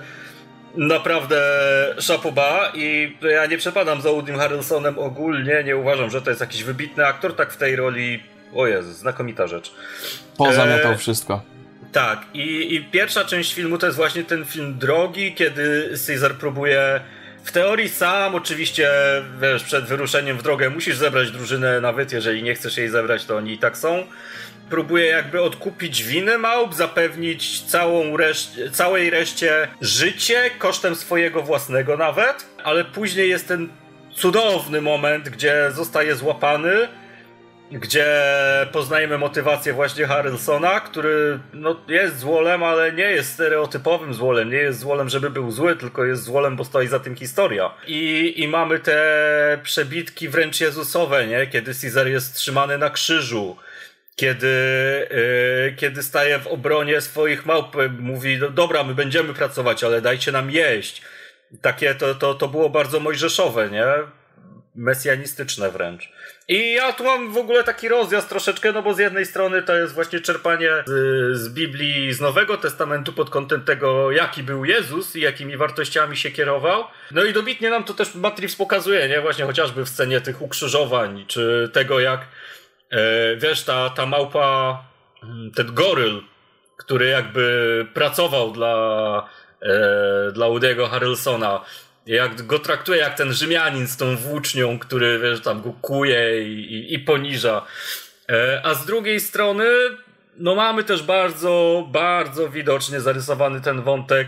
naprawdę 0.76 1.42
szapoba 2.00 2.72
i 2.76 3.18
ja 3.22 3.46
nie 3.46 3.58
przepadam 3.58 4.02
za 4.02 4.10
Woodym 4.10 4.38
Harrelsonem 4.38 5.00
ogólnie, 5.00 5.64
nie 5.64 5.78
uważam, 5.78 6.10
że 6.10 6.22
to 6.22 6.30
jest 6.30 6.42
jakiś 6.42 6.64
wybitny 6.64 7.08
aktor, 7.08 7.36
tak 7.36 7.54
w 7.54 7.58
tej 7.58 7.76
roli 7.76 8.24
o 8.56 8.68
Jezu, 8.68 8.94
znakomita 8.94 9.48
rzecz. 9.48 9.72
Pozamiatał 10.38 10.92
e, 10.92 10.98
wszystko. 10.98 11.42
Tak, 11.92 12.26
i, 12.34 12.76
i 12.76 12.84
pierwsza 12.84 13.26
część 13.26 13.54
filmu 13.54 13.78
to 13.78 13.86
jest 13.86 13.98
właśnie 13.98 14.24
ten 14.24 14.46
film 14.46 14.78
drogi, 14.78 15.34
kiedy 15.34 15.90
Caesar 16.08 16.34
próbuje 16.36 17.02
w 17.44 17.52
teorii 17.52 17.90
sam, 17.90 18.36
oczywiście, 18.36 18.90
wiesz, 19.42 19.64
przed 19.64 19.86
wyruszeniem 19.86 20.38
w 20.38 20.44
drogę 20.44 20.70
musisz 20.70 20.98
zebrać 20.98 21.32
drużynę 21.32 21.82
nawet, 21.82 22.12
jeżeli 22.12 22.44
nie 22.44 22.56
chcesz 22.56 22.78
jej 22.78 22.90
zebrać, 22.90 23.26
to 23.26 23.38
oni 23.38 23.54
i 23.54 23.58
tak 23.58 23.78
są. 23.78 24.04
Próbuje 24.70 25.06
jakby 25.06 25.42
odkupić 25.42 26.04
winę 26.04 26.38
małp, 26.38 26.74
zapewnić 26.74 27.62
całą 27.62 28.18
resz- 28.18 28.72
całej 28.72 29.10
reszcie 29.10 29.68
życie 29.82 30.52
kosztem 30.60 30.96
swojego 30.96 31.42
własnego 31.42 31.98
nawet, 31.98 32.46
ale 32.64 32.86
później 32.86 33.30
jest 33.30 33.48
ten 33.48 33.70
cudowny 34.16 34.82
moment, 34.82 35.30
gdzie 35.30 35.72
zostaje 35.72 36.16
złapany 36.16 36.88
gdzie 37.74 38.08
poznajemy 38.72 39.18
motywację 39.18 39.74
właśnie 39.74 40.06
Harrelsona, 40.08 40.80
który 40.80 41.40
no, 41.54 41.82
jest 41.88 42.20
złolem, 42.20 42.64
ale 42.64 42.92
nie 42.92 43.04
jest 43.04 43.34
stereotypowym 43.34 44.14
złolem, 44.14 44.50
nie 44.50 44.58
jest 44.58 44.80
złolem, 44.80 45.10
żeby 45.10 45.30
był 45.30 45.52
zły, 45.52 45.76
tylko 45.76 46.06
jest 46.06 46.24
złolem, 46.24 46.56
bo 46.56 46.66
stoi 46.66 46.88
za 46.88 47.00
tym 47.00 47.16
historia. 47.16 47.74
I, 47.88 48.34
i 48.38 48.48
mamy 48.48 48.80
te 48.80 49.60
przebitki 49.64 50.30
wręcz 50.30 50.62
Jezusowe, 50.62 51.28
nie? 51.28 51.48
kiedy 51.48 51.72
Caesar 51.82 52.08
jest 52.08 52.36
trzymany 52.36 52.78
na 52.78 52.90
krzyżu 52.90 53.58
kiedy, 54.16 54.48
yy, 55.68 55.74
kiedy 55.78 56.04
staje 56.04 56.40
w 56.40 56.48
obronie 56.48 57.02
swoich 57.02 57.46
małp, 57.46 57.76
mówi, 58.00 58.38
no 58.38 58.50
dobra, 58.50 58.84
my 58.84 58.96
będziemy 58.96 59.34
pracować, 59.34 59.84
ale 59.84 60.02
dajcie 60.02 60.32
nam 60.32 60.52
jeść. 60.52 61.02
Takie 61.62 61.96
to, 61.96 62.16
to, 62.16 62.34
to 62.34 62.48
było 62.48 62.70
bardzo 62.70 63.00
mojżeszowe, 63.00 63.70
nie? 63.70 63.86
Mesjanistyczne 64.76 65.72
wręcz. 65.72 66.12
I 66.48 66.74
ja 66.74 66.94
tu 66.94 67.04
mam 67.04 67.32
w 67.32 67.38
ogóle 67.38 67.64
taki 67.64 67.88
rozjazd 67.88 68.30
troszeczkę, 68.30 68.72
no 68.72 68.82
bo 68.82 68.94
z 68.94 69.00
jednej 69.00 69.26
strony 69.26 69.64
to 69.64 69.76
jest 69.76 69.94
właśnie 69.94 70.20
czerpanie 70.20 70.70
z, 70.86 70.92
z 71.38 71.50
Biblii, 71.50 72.14
z 72.14 72.22
Nowego 72.22 72.58
Testamentu 72.58 73.14
pod 73.14 73.30
kątem 73.30 73.62
tego, 73.62 74.12
jaki 74.12 74.44
był 74.44 74.66
Jezus 74.66 75.16
i 75.16 75.22
jakimi 75.22 75.58
wartościami 75.58 76.18
się 76.18 76.32
kierował. 76.32 76.84
No 77.12 77.24
i 77.24 77.34
dobitnie 77.34 77.70
nam 77.70 77.84
to 77.84 77.94
też 77.94 78.16
Matrix 78.16 78.56
pokazuje, 78.56 79.08
nie? 79.10 79.22
Właśnie 79.22 79.46
chociażby 79.46 79.86
w 79.86 79.90
scenie 79.90 80.22
tych 80.22 80.42
ukrzyżowań, 80.42 81.26
czy 81.28 81.70
tego 81.74 82.00
jak, 82.00 82.22
e, 82.90 83.36
wiesz, 83.36 83.64
ta, 83.64 83.90
ta 83.90 84.06
małpa, 84.06 84.84
mm, 85.24 85.52
ten 85.52 85.74
goryl, 85.74 86.22
który 86.78 87.08
jakby 87.08 87.88
pracował 87.94 88.52
dla, 88.52 89.30
e, 89.62 90.32
dla 90.32 90.48
Woody'ego 90.48 90.90
Harrelsona, 90.90 91.62
jak 92.06 92.42
go 92.42 92.60
traktuje 92.60 93.00
jak 93.00 93.18
ten 93.18 93.34
Rzymianin 93.34 93.88
z 93.88 93.98
tą 93.98 94.18
włócznią, 94.18 94.80
który 94.80 95.20
wiesz, 95.20 95.42
tam 95.42 95.62
go 95.62 95.74
kuje 95.82 96.44
i, 96.44 96.74
i, 96.74 96.94
i 96.94 97.00
poniża. 97.00 97.66
E, 98.30 98.62
a 98.64 98.74
z 98.74 98.86
drugiej 98.86 99.20
strony, 99.20 99.66
no 100.38 100.56
mamy 100.56 100.84
też 100.84 101.04
bardzo, 101.04 101.88
bardzo 101.92 102.50
widocznie 102.50 103.02
zarysowany 103.02 103.62
ten 103.62 103.82
wątek 103.82 104.28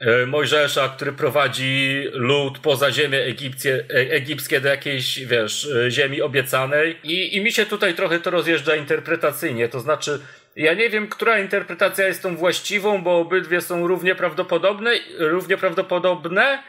e, 0.00 0.26
Mojżesza, 0.26 0.88
który 0.88 1.12
prowadzi 1.12 2.04
lud 2.12 2.58
poza 2.58 2.92
ziemię 2.92 3.18
egipskie, 3.18 3.84
e, 3.90 3.94
egipskie 3.94 4.60
do 4.60 4.68
jakiejś, 4.68 5.18
wiesz, 5.18 5.68
ziemi 5.88 6.22
obiecanej. 6.22 6.98
I, 7.04 7.36
I 7.36 7.40
mi 7.40 7.52
się 7.52 7.66
tutaj 7.66 7.94
trochę 7.94 8.20
to 8.20 8.30
rozjeżdża 8.30 8.76
interpretacyjnie, 8.76 9.68
to 9.68 9.80
znaczy 9.80 10.20
ja 10.56 10.74
nie 10.74 10.90
wiem, 10.90 11.08
która 11.08 11.38
interpretacja 11.38 12.06
jest 12.06 12.22
tą 12.22 12.36
właściwą, 12.36 13.02
bo 13.02 13.18
obydwie 13.18 13.60
są 13.60 13.86
równie 13.86 14.14
prawdopodobne, 14.14 14.90
równie 15.18 15.56
prawdopodobne, 15.56 16.62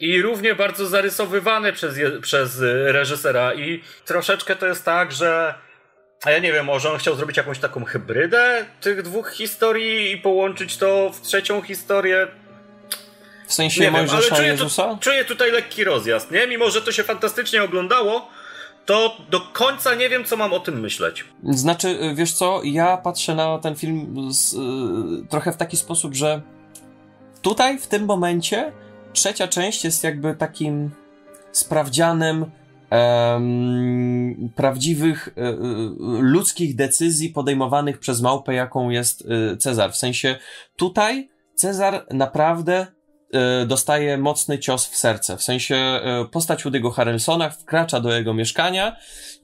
i 0.00 0.22
równie 0.22 0.54
bardzo 0.54 0.86
zarysowywane 0.86 1.72
przez, 1.72 1.94
przez 2.22 2.60
reżysera. 2.84 3.54
I 3.54 3.82
troszeczkę 4.04 4.56
to 4.56 4.66
jest 4.66 4.84
tak, 4.84 5.12
że. 5.12 5.54
A 6.24 6.30
ja 6.30 6.38
nie 6.38 6.52
wiem, 6.52 6.66
może 6.66 6.92
on 6.92 6.98
chciał 6.98 7.14
zrobić 7.14 7.36
jakąś 7.36 7.58
taką 7.58 7.84
hybrydę 7.84 8.66
tych 8.80 9.02
dwóch 9.02 9.30
historii 9.32 10.12
i 10.12 10.18
połączyć 10.18 10.76
to 10.76 11.10
w 11.12 11.20
trzecią 11.20 11.62
historię. 11.62 12.28
W 13.46 13.54
sensie 13.54 13.80
nie 13.80 13.90
Mojżesza 13.90 14.20
wiem, 14.20 14.26
ale 14.30 14.36
czuję, 14.36 14.48
Jezusa? 14.48 14.88
Tu, 14.88 14.98
czuję 15.00 15.24
tutaj 15.24 15.52
lekki 15.52 15.84
rozjazd, 15.84 16.30
nie? 16.30 16.46
Mimo, 16.46 16.70
że 16.70 16.82
to 16.82 16.92
się 16.92 17.02
fantastycznie 17.02 17.62
oglądało, 17.62 18.28
to 18.86 19.16
do 19.30 19.40
końca 19.40 19.94
nie 19.94 20.08
wiem, 20.08 20.24
co 20.24 20.36
mam 20.36 20.52
o 20.52 20.60
tym 20.60 20.80
myśleć. 20.80 21.24
Znaczy, 21.44 21.98
wiesz 22.14 22.32
co, 22.32 22.60
ja 22.64 22.96
patrzę 22.96 23.34
na 23.34 23.58
ten 23.58 23.76
film 23.76 24.28
z, 24.32 24.52
y, 24.52 24.56
trochę 25.30 25.52
w 25.52 25.56
taki 25.56 25.76
sposób, 25.76 26.14
że 26.14 26.40
tutaj, 27.42 27.78
w 27.78 27.86
tym 27.86 28.04
momencie, 28.04 28.72
trzecia 29.12 29.48
część 29.48 29.84
jest 29.84 30.04
jakby 30.04 30.34
takim 30.34 30.90
sprawdzianem 31.52 32.50
prawdziwych 34.54 35.28
e, 35.36 35.40
e, 35.40 35.54
ludzkich 36.20 36.76
decyzji 36.76 37.28
podejmowanych 37.28 37.98
przez 37.98 38.20
małpę, 38.20 38.54
jaką 38.54 38.90
jest 38.90 39.24
e, 39.52 39.56
Cezar. 39.56 39.92
W 39.92 39.96
sensie 39.96 40.38
tutaj 40.76 41.28
Cezar 41.54 42.06
naprawdę 42.10 42.86
dostaje 43.66 44.18
mocny 44.18 44.58
cios 44.58 44.86
w 44.86 44.96
serce. 44.96 45.36
W 45.36 45.42
sensie 45.42 46.00
postać 46.30 46.64
Woody'ego 46.64 46.92
Harrelsona 46.92 47.50
wkracza 47.50 48.00
do 48.00 48.12
jego 48.12 48.34
mieszkania 48.34 48.96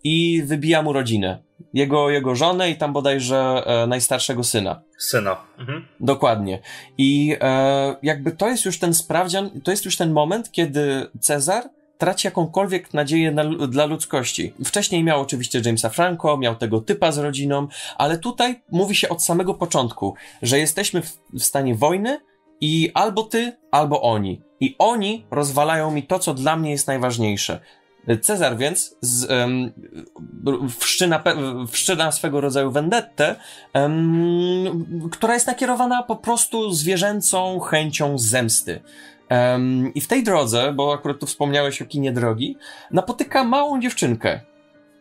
i 0.05 0.43
wybija 0.43 0.83
mu 0.83 0.93
rodzinę. 0.93 1.39
Jego, 1.75 2.11
jego 2.11 2.35
żonę 2.35 2.71
i 2.71 2.77
tam 2.77 2.93
bodajże 2.93 3.63
e, 3.67 3.87
najstarszego 3.87 4.45
syna. 4.45 4.83
Syna. 4.99 5.37
Mhm. 5.59 5.89
Dokładnie. 6.01 6.61
I 6.99 7.37
e, 7.41 7.97
jakby 8.03 8.33
to 8.33 8.49
jest 8.49 8.65
już 8.65 8.79
ten 8.79 8.95
sprawdzian, 8.95 9.61
to 9.61 9.71
jest 9.71 9.85
już 9.85 9.97
ten 9.97 10.13
moment, 10.13 10.53
kiedy 10.53 11.07
Cezar 11.21 11.65
traci 11.99 12.27
jakąkolwiek 12.27 12.95
nadzieję 12.95 13.33
na, 13.33 13.45
dla 13.45 13.87
ludzkości. 13.87 14.55
Wcześniej 14.65 15.05
miał 15.05 15.21
oczywiście 15.21 15.63
Jamesa 15.65 15.89
Franco, 15.89 16.37
miał 16.37 16.57
tego 16.57 16.81
typa 16.81 17.13
z 17.13 17.19
rodziną, 17.19 17.69
ale 17.99 18.19
tutaj 18.19 18.63
mówi 18.71 18.95
się 18.95 19.09
od 19.09 19.23
samego 19.25 19.55
początku, 19.55 20.15
że 20.43 20.59
jesteśmy 20.59 21.03
w, 21.03 21.19
w 21.33 21.43
stanie 21.43 21.75
wojny 21.75 22.21
i 22.61 22.91
albo 22.95 23.23
ty, 23.23 23.53
albo 23.71 24.03
oni. 24.03 24.43
I 24.61 24.77
oni 24.79 25.27
rozwalają 25.31 25.91
mi 25.91 26.03
to, 26.03 26.19
co 26.19 26.35
dla 26.35 26.57
mnie 26.57 26.71
jest 26.71 26.87
najważniejsze. 26.87 27.61
Cezar 28.23 28.57
więc 28.57 28.97
z, 29.01 29.31
um, 29.31 29.73
wszczyna, 30.79 31.23
wszczyna 31.71 32.13
swego 32.13 32.41
rodzaju 32.41 32.71
vendettę, 32.71 33.37
um, 33.75 35.09
która 35.13 35.35
jest 35.35 35.47
nakierowana 35.47 36.03
po 36.03 36.17
prostu 36.17 36.73
zwierzęcą 36.73 37.61
chęcią 37.61 38.19
zemsty. 38.19 38.81
Um, 39.31 39.95
I 39.95 40.01
w 40.01 40.09
tej 40.09 40.23
drodze, 40.23 40.73
bo 40.73 40.95
akurat 40.95 41.19
tu 41.19 41.27
wspomniałeś 41.27 41.83
o 41.83 41.87
kinie 41.87 42.13
drogi, 42.13 42.57
napotyka 42.91 43.45
małą 43.45 43.81
dziewczynkę, 43.81 44.41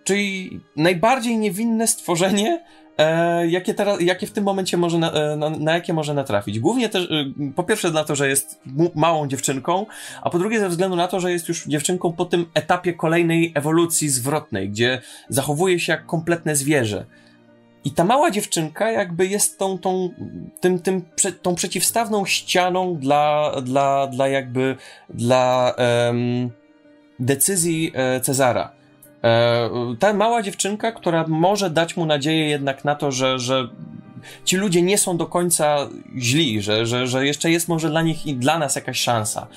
czyli 0.03 0.59
najbardziej 0.75 1.37
niewinne 1.37 1.87
stworzenie, 1.87 2.65
e, 2.97 3.47
jakie, 3.47 3.73
teraz, 3.73 4.01
jakie 4.01 4.27
w 4.27 4.31
tym 4.31 4.43
momencie 4.43 4.77
może 4.77 4.97
na, 4.97 5.11
e, 5.11 5.35
na, 5.35 5.49
na, 5.49 5.73
jakie 5.73 5.93
może 5.93 6.13
natrafić. 6.13 6.59
Głównie 6.59 6.89
też, 6.89 7.03
e, 7.03 7.51
po 7.55 7.63
pierwsze 7.63 7.91
to, 7.91 8.15
że 8.15 8.29
jest 8.29 8.61
małą 8.95 9.27
dziewczynką, 9.27 9.85
a 10.21 10.29
po 10.29 10.39
drugie 10.39 10.59
ze 10.59 10.69
względu 10.69 10.95
na 10.95 11.07
to, 11.07 11.19
że 11.19 11.31
jest 11.31 11.47
już 11.47 11.65
dziewczynką 11.65 12.13
po 12.13 12.25
tym 12.25 12.45
etapie 12.53 12.93
kolejnej 12.93 13.51
ewolucji 13.55 14.09
zwrotnej, 14.09 14.69
gdzie 14.69 15.01
zachowuje 15.29 15.79
się 15.79 15.91
jak 15.91 16.05
kompletne 16.05 16.55
zwierzę. 16.55 17.05
I 17.83 17.91
ta 17.91 18.03
mała 18.03 18.31
dziewczynka 18.31 18.91
jakby 18.91 19.27
jest 19.27 19.59
tą, 19.59 19.77
tą, 19.77 20.09
tym, 20.59 20.79
tym, 20.79 21.01
tą 21.41 21.55
przeciwstawną 21.55 22.25
ścianą 22.25 22.95
dla, 22.95 23.51
dla, 23.61 24.07
dla 24.07 24.27
jakby, 24.27 24.75
dla 25.09 25.75
decyzji 27.19 27.91
e, 27.93 28.21
Cezara. 28.21 28.74
E, 29.25 29.69
ta 29.99 30.13
mała 30.13 30.41
dziewczynka, 30.41 30.91
która 30.91 31.25
może 31.27 31.69
dać 31.69 31.97
mu 31.97 32.05
nadzieję 32.05 32.49
jednak 32.49 32.85
na 32.85 32.95
to, 32.95 33.11
że, 33.11 33.39
że 33.39 33.67
ci 34.43 34.57
ludzie 34.57 34.81
nie 34.81 34.97
są 34.97 35.17
do 35.17 35.25
końca 35.25 35.89
źli, 36.17 36.61
że, 36.61 36.85
że, 36.85 37.07
że 37.07 37.25
jeszcze 37.25 37.51
jest 37.51 37.67
może 37.67 37.89
dla 37.89 38.01
nich 38.01 38.25
i 38.25 38.35
dla 38.35 38.59
nas 38.59 38.75
jakaś 38.75 38.99
szansa. 38.99 39.47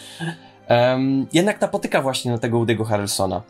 Um, 0.69 1.27
jednak 1.33 1.61
napotyka 1.61 2.03
właśnie 2.03 2.31
na 2.31 2.39
tego 2.39 2.59
Udy'ego 2.59 2.85
Harrelsona. 2.85 3.43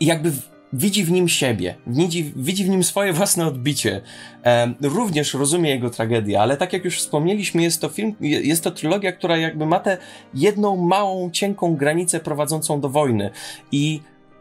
I 0.00 0.06
jakby 0.06 0.32
widzi 0.72 1.04
w 1.04 1.10
nim 1.10 1.28
siebie, 1.28 1.74
widzi, 1.86 2.32
widzi 2.36 2.64
w 2.64 2.68
nim 2.68 2.84
swoje 2.84 3.12
własne 3.12 3.46
odbicie. 3.46 4.00
Um, 4.44 4.74
również 4.82 5.34
rozumie 5.34 5.70
jego 5.70 5.90
tragedię, 5.90 6.40
ale 6.40 6.56
tak 6.56 6.72
jak 6.72 6.84
już 6.84 6.98
wspomnieliśmy, 6.98 7.62
jest 7.62 7.80
to 7.80 7.88
film, 7.88 8.14
jest 8.20 8.64
to 8.64 8.70
trylogia, 8.70 9.12
która 9.12 9.36
jakby 9.36 9.66
ma 9.66 9.80
tę 9.80 9.98
jedną 10.34 10.76
małą, 10.76 11.30
cienką 11.30 11.76
granicę 11.76 12.20
prowadzącą 12.20 12.80
do 12.80 12.88
wojny. 12.88 13.30
I 13.72 14.00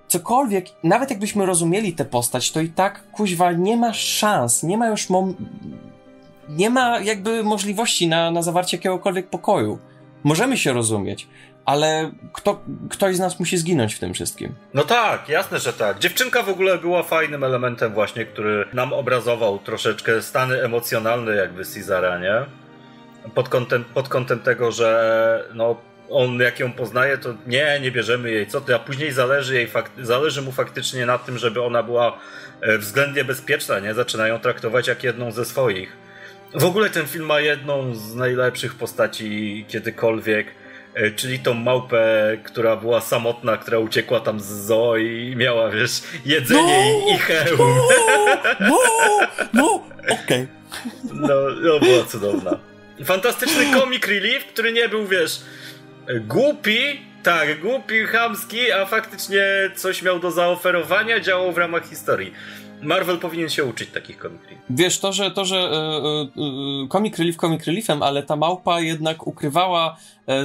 cokolwiek, 0.10 0.66
nawet 0.84 1.10
jakbyśmy 1.10 1.46
rozumieli 1.46 1.94
tę 1.94 2.06
postać, 2.06 2.52
to 2.52 2.62
i 2.62 2.70
tak, 2.70 3.12
kuźwa, 3.12 3.52
nie 3.52 3.78
ma 3.78 3.94
szans, 3.94 4.64
nie 4.64 4.78
ma 4.78 4.88
już 4.88 5.10
mom... 5.10 5.36
nie 6.50 6.70
ma 6.70 7.00
jakby 7.00 7.44
możliwości 7.44 8.08
na, 8.08 8.32
na 8.32 8.42
zawarcie 8.42 8.78
jakiegokolwiek 8.78 9.30
pokoju. 9.30 9.80
Możemy 10.24 10.58
się 10.58 10.74
rozumieć, 10.74 11.28
ale 11.66 12.12
kto, 12.34 12.62
ktoś 12.90 13.16
z 13.16 13.20
nas 13.20 13.40
musi 13.40 13.58
zginąć 13.58 13.96
w 13.96 14.00
tym 14.00 14.14
wszystkim. 14.14 14.56
No 14.74 14.84
tak, 14.84 15.30
jasne, 15.30 15.60
że 15.60 15.74
tak. 15.74 16.00
Dziewczynka 16.00 16.44
w 16.44 16.50
ogóle 16.50 16.78
była 16.78 17.04
fajnym 17.04 17.44
elementem 17.44 17.94
właśnie, 17.94 18.26
który 18.26 18.66
nam 18.74 18.94
obrazował 18.94 19.60
troszeczkę 19.60 20.22
stany 20.22 20.64
emocjonalne 20.64 21.36
jakby 21.36 21.66
Cezara, 21.66 22.20
nie? 22.20 22.46
Pod 23.36 23.50
kątem, 23.50 23.84
pod 23.94 24.10
kątem 24.10 24.40
tego, 24.40 24.72
że 24.72 25.50
no 25.54 25.76
on 26.10 26.40
jak 26.40 26.60
ją 26.60 26.74
poznaje, 26.74 27.18
to 27.18 27.34
nie, 27.48 27.80
nie 27.82 27.92
bierzemy 27.92 28.32
jej, 28.32 28.48
co 28.48 28.62
ty, 28.62 28.76
a 28.76 28.80
później 28.80 29.12
zależy, 29.12 29.56
jej 29.56 29.68
zależy 29.98 30.42
mu 30.42 30.52
faktycznie 30.52 31.06
na 31.06 31.18
tym, 31.18 31.38
żeby 31.38 31.62
ona 31.62 31.84
była 31.84 32.20
e, 32.62 32.78
względnie 32.78 33.24
bezpieczna, 33.24 33.80
nie? 33.80 33.94
Zaczyna 33.94 34.28
ją 34.28 34.40
traktować 34.40 34.88
jak 34.88 35.04
jedną 35.04 35.32
ze 35.32 35.46
swoich. 35.46 35.98
W 36.54 36.66
ogóle 36.66 36.90
ten 36.90 37.08
film 37.08 37.26
ma 37.26 37.40
jedną 37.40 37.96
z 37.96 38.16
najlepszych 38.16 38.76
postaci 38.76 39.66
kiedykolwiek, 39.68 40.48
e, 40.94 41.12
czyli 41.12 41.40
tą 41.40 41.54
małpę, 41.54 42.38
która 42.44 42.76
była 42.76 43.02
samotna, 43.02 43.58
która 43.58 43.80
uciekła 43.80 44.20
tam 44.20 44.40
z 44.40 44.46
zoo 44.46 44.98
i 44.98 45.36
miała, 45.36 45.70
wiesz, 45.70 46.02
jedzenie 46.26 46.84
no, 46.84 47.12
i, 47.12 47.16
i 47.16 47.18
hełm. 47.18 47.76
No, 48.60 48.68
no, 48.70 48.78
no 49.54 49.84
okej. 50.24 50.24
Okay. 50.24 50.48
No, 51.14 51.36
no, 51.62 51.80
była 51.80 52.04
cudowna. 52.06 52.60
Fantastyczny 53.06 53.74
comic 53.74 54.08
relief, 54.08 54.46
który 54.46 54.74
nie 54.74 54.90
był, 54.90 55.08
wiesz, 55.08 55.42
głupi, 56.18 56.80
tak, 57.24 57.62
głupi, 57.62 58.04
chamski, 58.04 58.72
a 58.72 58.86
faktycznie 58.86 59.44
coś 59.76 60.02
miał 60.02 60.20
do 60.20 60.32
zaoferowania, 60.32 61.20
działał 61.20 61.52
w 61.52 61.58
ramach 61.58 61.90
historii. 61.90 62.34
Marvel 62.82 63.20
powinien 63.20 63.50
się 63.50 63.64
uczyć 63.64 63.90
takich 63.90 64.18
comic 64.18 64.42
relief. 64.44 64.60
Wiesz, 64.70 65.00
to, 65.00 65.14
że, 65.14 65.32
to, 65.32 65.46
że 65.46 65.58
e, 65.58 65.62
e, 65.62 65.72
e 66.84 66.88
comic 66.90 67.18
relief 67.18 67.36
comic 67.36 67.66
reliefem, 67.66 68.04
ale 68.04 68.24
ta 68.24 68.36
małpa 68.36 68.80
jednak 68.80 69.28
ukrywała 69.28 69.98
e, 70.28 70.34
e, 70.34 70.44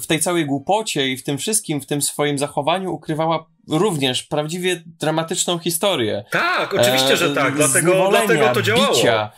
w 0.00 0.06
tej 0.06 0.20
całej 0.20 0.46
głupocie 0.46 1.08
i 1.08 1.16
w 1.16 1.24
tym 1.24 1.38
wszystkim, 1.38 1.80
w 1.80 1.86
tym 1.86 2.02
swoim 2.02 2.38
zachowaniu 2.38 2.92
ukrywała 2.92 3.46
również 3.68 4.22
prawdziwie 4.22 4.82
dramatyczną 4.86 5.58
historię. 5.58 6.24
Tak, 6.30 6.74
oczywiście, 6.74 7.16
że 7.16 7.34
tak, 7.34 7.54
dlatego, 7.54 8.08
dlatego 8.10 8.48
to 8.48 8.62
działało. 8.62 8.94
Bicia, 8.94 9.30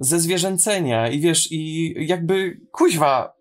ze 0.00 0.20
zwierzęcenia 0.20 1.08
i 1.08 1.20
wiesz, 1.20 1.52
i 1.52 1.94
jakby, 1.98 2.60
kuźwa, 2.72 3.37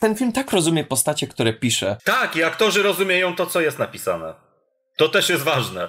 ten 0.00 0.16
film 0.16 0.32
tak 0.32 0.52
rozumie 0.52 0.84
postacie, 0.84 1.26
które 1.26 1.52
pisze. 1.52 1.96
Tak, 2.04 2.36
i 2.36 2.42
aktorzy 2.44 2.82
rozumieją 2.82 3.36
to, 3.36 3.46
co 3.46 3.60
jest 3.60 3.78
napisane. 3.78 4.34
To 4.96 5.08
też 5.08 5.28
jest 5.28 5.42
ważne. 5.42 5.88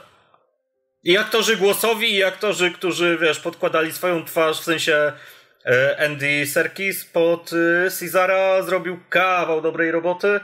I 1.03 1.17
aktorzy 1.17 1.57
głosowi, 1.57 2.15
i 2.15 2.23
aktorzy, 2.23 2.71
którzy, 2.71 3.17
wiesz, 3.21 3.39
podkładali 3.39 3.93
swoją 3.93 4.25
twarz, 4.25 4.61
w 4.61 4.63
sensie 4.63 5.11
e, 5.65 6.05
Andy 6.05 6.47
Serkis 6.47 7.05
pod 7.05 7.51
e, 7.53 7.91
Cezara 7.91 8.63
zrobił 8.63 8.99
kawał 9.09 9.61
dobrej 9.61 9.91
roboty. 9.91 10.39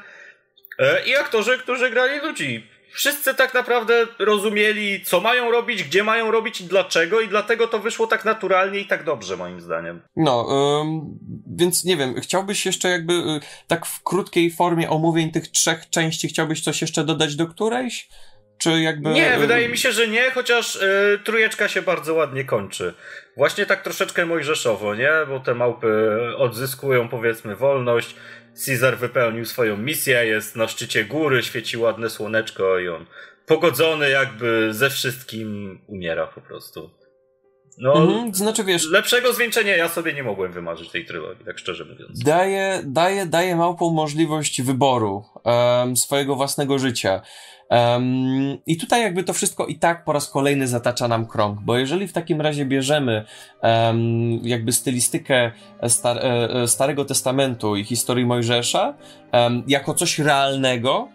E, 0.80 1.06
I 1.06 1.16
aktorzy, 1.16 1.58
którzy 1.58 1.90
grali 1.90 2.20
ludzi. 2.20 2.77
Wszyscy 2.92 3.36
tak 3.36 3.54
naprawdę 3.54 4.08
rozumieli, 4.20 5.04
co 5.06 5.22
mają 5.22 5.52
robić, 5.52 5.84
gdzie 5.84 6.04
mają 6.04 6.32
robić 6.32 6.62
i 6.62 6.64
dlaczego, 6.64 7.22
i 7.22 7.28
dlatego 7.28 7.68
to 7.68 7.80
wyszło 7.80 8.08
tak 8.08 8.26
naturalnie 8.26 8.80
i 8.80 8.86
tak 8.86 9.04
dobrze, 9.04 9.38
moim 9.38 9.62
zdaniem. 9.62 10.02
No, 10.16 10.48
ym, 10.82 11.20
więc 11.58 11.84
nie 11.84 11.98
wiem, 11.98 12.22
chciałbyś 12.22 12.66
jeszcze 12.66 12.90
jakby 12.90 13.14
y, 13.14 13.40
tak 13.68 13.86
w 13.86 14.04
krótkiej 14.04 14.52
formie 14.52 14.90
omówień 14.90 15.32
tych 15.32 15.48
trzech 15.48 15.90
części, 15.90 16.28
chciałbyś 16.28 16.62
coś 16.62 16.82
jeszcze 16.82 17.04
dodać 17.04 17.36
do 17.36 17.48
którejś? 17.48 18.10
Czy 18.58 18.82
jakby... 18.82 19.10
Nie, 19.10 19.36
y, 19.36 19.40
wydaje 19.40 19.70
mi 19.70 19.78
się, 19.78 19.92
że 19.92 20.08
nie, 20.08 20.32
chociaż 20.32 20.76
y, 20.76 21.20
trójeczka 21.24 21.68
się 21.68 21.82
bardzo 21.82 22.14
ładnie 22.14 22.44
kończy. 22.44 22.94
Właśnie 23.38 23.66
tak 23.66 23.84
troszeczkę 23.84 24.26
mojżeszowo, 24.26 24.96
nie? 24.96 25.12
Bo 25.28 25.40
te 25.40 25.56
małpy 25.56 26.20
odzyskują 26.38 27.10
powiedzmy 27.10 27.56
wolność, 27.56 28.16
Caesar 28.66 28.98
wypełnił 28.98 29.46
swoją 29.46 29.78
misję, 29.78 30.26
jest 30.26 30.56
na 30.56 30.68
szczycie 30.68 31.06
góry, 31.06 31.44
świeci 31.44 31.78
ładne 31.78 32.10
słoneczko 32.10 32.80
i 32.80 32.88
on 32.88 33.06
pogodzony 33.46 34.10
jakby 34.10 34.70
ze 34.72 34.90
wszystkim 34.90 35.80
umiera 35.88 36.28
po 36.28 36.42
prostu. 36.42 36.90
No, 37.78 37.94
mhm, 37.94 38.34
znaczy 38.34 38.64
wiesz... 38.64 38.90
Lepszego 38.90 39.34
zwieńczenia 39.34 39.76
ja 39.76 39.90
sobie 39.90 40.14
nie 40.14 40.24
mogłem 40.24 40.52
wymarzyć 40.52 40.90
tej 40.90 41.06
trylogii, 41.06 41.46
tak 41.46 41.60
szczerze 41.60 41.86
mówiąc. 41.86 42.24
Daje, 42.24 42.82
daje, 42.86 43.26
daje 43.26 43.56
małpą 43.56 43.90
możliwość 43.90 44.62
wyboru 44.62 45.24
um, 45.44 45.98
swojego 45.98 46.36
własnego 46.36 46.80
życia. 46.80 47.22
Um, 47.70 48.58
I 48.66 48.78
tutaj 48.78 49.02
jakby 49.02 49.24
to 49.24 49.34
wszystko 49.34 49.66
i 49.66 49.76
tak 49.76 50.04
po 50.04 50.14
raz 50.14 50.30
kolejny 50.30 50.68
zatacza 50.68 51.08
nam 51.08 51.26
krąg, 51.26 51.60
bo 51.62 51.78
jeżeli 51.78 52.08
w 52.08 52.14
takim 52.14 52.42
razie 52.42 52.66
bierzemy 52.66 53.26
um, 53.64 54.40
jakby 54.44 54.72
stylistykę 54.72 55.52
star 55.88 56.18
e, 56.18 56.50
e, 56.50 56.68
Starego 56.68 57.06
Testamentu 57.06 57.76
i 57.76 57.84
historii 57.84 58.26
Mojżesza 58.26 58.94
um, 59.34 59.64
jako 59.68 59.94
coś 59.94 60.20
realnego, 60.20 61.08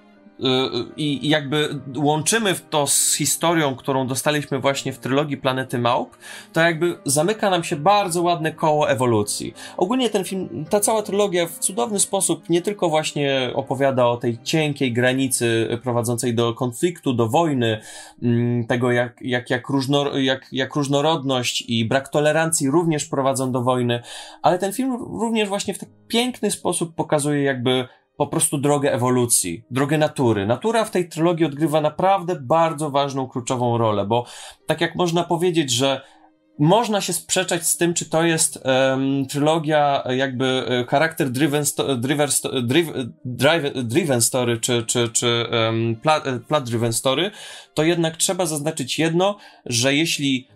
i 0.97 1.29
jakby 1.29 1.81
łączymy 1.97 2.55
to 2.71 2.87
z 2.87 3.15
historią, 3.15 3.77
którą 3.77 4.07
dostaliśmy 4.07 4.59
właśnie 4.59 4.93
w 4.93 4.99
trylogii 4.99 5.37
Planety 5.37 5.79
Małp, 5.79 6.17
to 6.53 6.61
jakby 6.61 6.99
zamyka 7.05 7.51
nam 7.51 7.65
się 7.65 7.77
bardzo 7.77 8.23
ładne 8.23 8.53
koło 8.53 8.91
ewolucji. 8.91 9.55
Ogólnie 9.77 10.11
ten 10.11 10.25
film, 10.25 10.65
ta 10.71 10.81
cała 10.81 11.03
trylogia 11.03 11.47
w 11.47 11.59
cudowny 11.59 12.01
sposób 12.01 12.49
nie 12.49 12.63
tylko 12.63 12.89
właśnie 12.89 13.51
opowiada 13.55 14.07
o 14.07 14.17
tej 14.17 14.39
cienkiej 14.43 14.93
granicy 14.93 15.79
prowadzącej 15.83 16.35
do 16.35 16.55
konfliktu, 16.55 17.13
do 17.13 17.29
wojny, 17.29 17.81
mm, 18.23 18.67
tego 18.67 18.93
jak, 18.93 19.19
jak, 19.21 19.51
jak, 19.51 19.69
różno, 19.69 20.19
jak, 20.19 20.49
jak 20.53 20.75
różnorodność 20.75 21.65
i 21.69 21.85
brak 21.85 22.09
tolerancji 22.09 22.71
również 22.71 23.05
prowadzą 23.05 23.53
do 23.53 23.63
wojny, 23.63 24.03
ale 24.43 24.59
ten 24.59 24.73
film 24.73 24.97
również 25.21 25.49
właśnie 25.49 25.75
w 25.75 25.79
tak 25.79 25.89
piękny 26.09 26.51
sposób 26.51 26.95
pokazuje 26.95 27.43
jakby 27.43 27.89
po 28.17 28.27
prostu 28.27 28.59
drogę 28.59 28.93
ewolucji, 28.93 29.65
drogę 29.71 29.99
natury. 29.99 30.47
Natura 30.47 30.85
w 30.85 30.91
tej 30.91 31.09
trylogii 31.09 31.47
odgrywa 31.47 31.81
naprawdę 31.81 32.37
bardzo 32.41 32.91
ważną, 32.91 33.29
kluczową 33.29 33.79
rolę, 33.79 34.07
bo 34.07 34.27
tak 34.67 34.81
jak 34.81 34.95
można 34.95 35.25
powiedzieć, 35.25 35.71
że 35.71 36.01
można 36.59 37.01
się 37.01 37.13
sprzeczać 37.13 37.67
z 37.67 37.77
tym, 37.77 37.95
czy 37.95 38.11
to 38.11 38.25
jest 38.25 38.65
um, 38.65 39.27
trylogia 39.27 40.05
jakby 40.17 40.67
e, 40.69 40.85
charakter 40.85 41.31
driven, 41.31 41.67
sto, 41.67 41.97
driver, 41.97 42.33
sto, 42.33 42.63
driv, 42.63 42.93
drive, 43.25 43.85
driven 43.85 44.23
story, 44.23 44.61
czy, 44.61 44.83
czy, 44.87 45.09
czy 45.09 45.47
um, 45.51 45.97
plot, 45.97 46.27
e, 46.27 46.41
plot 46.41 46.65
driven 46.65 46.93
story, 46.93 47.31
to 47.75 47.83
jednak 47.83 48.17
trzeba 48.17 48.47
zaznaczyć 48.47 48.99
jedno, 48.99 49.37
że 49.67 49.95
jeśli 49.95 50.49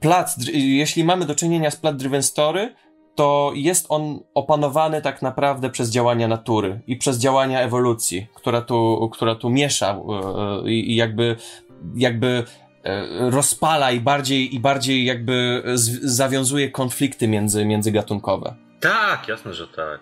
plat, 0.00 0.34
jeśli 0.52 1.04
mamy 1.04 1.24
do 1.24 1.34
czynienia 1.34 1.70
z 1.70 1.76
plot 1.76 1.96
driven 1.96 2.22
story, 2.22 2.74
to 3.16 3.52
jest 3.54 3.86
on 3.88 4.20
opanowany 4.34 5.02
tak 5.02 5.22
naprawdę 5.22 5.70
przez 5.70 5.90
działania 5.90 6.28
natury 6.28 6.80
i 6.86 6.96
przez 6.96 7.18
działania 7.18 7.60
ewolucji, 7.60 8.26
która 8.34 8.60
tu, 8.62 9.10
która 9.12 9.34
tu 9.34 9.50
miesza 9.50 9.98
yy, 10.64 10.72
i 10.72 10.96
jakby, 10.96 11.36
jakby 11.94 12.44
yy, 12.84 13.30
rozpala 13.30 13.90
i 13.90 14.00
bardziej, 14.00 14.54
i 14.54 14.60
bardziej 14.60 15.04
jakby 15.04 15.62
zawiązuje 16.02 16.70
konflikty 16.70 17.28
między, 17.28 17.64
międzygatunkowe. 17.64 18.54
Tak, 18.80 19.28
jasne, 19.28 19.54
że 19.54 19.68
tak. 19.68 20.00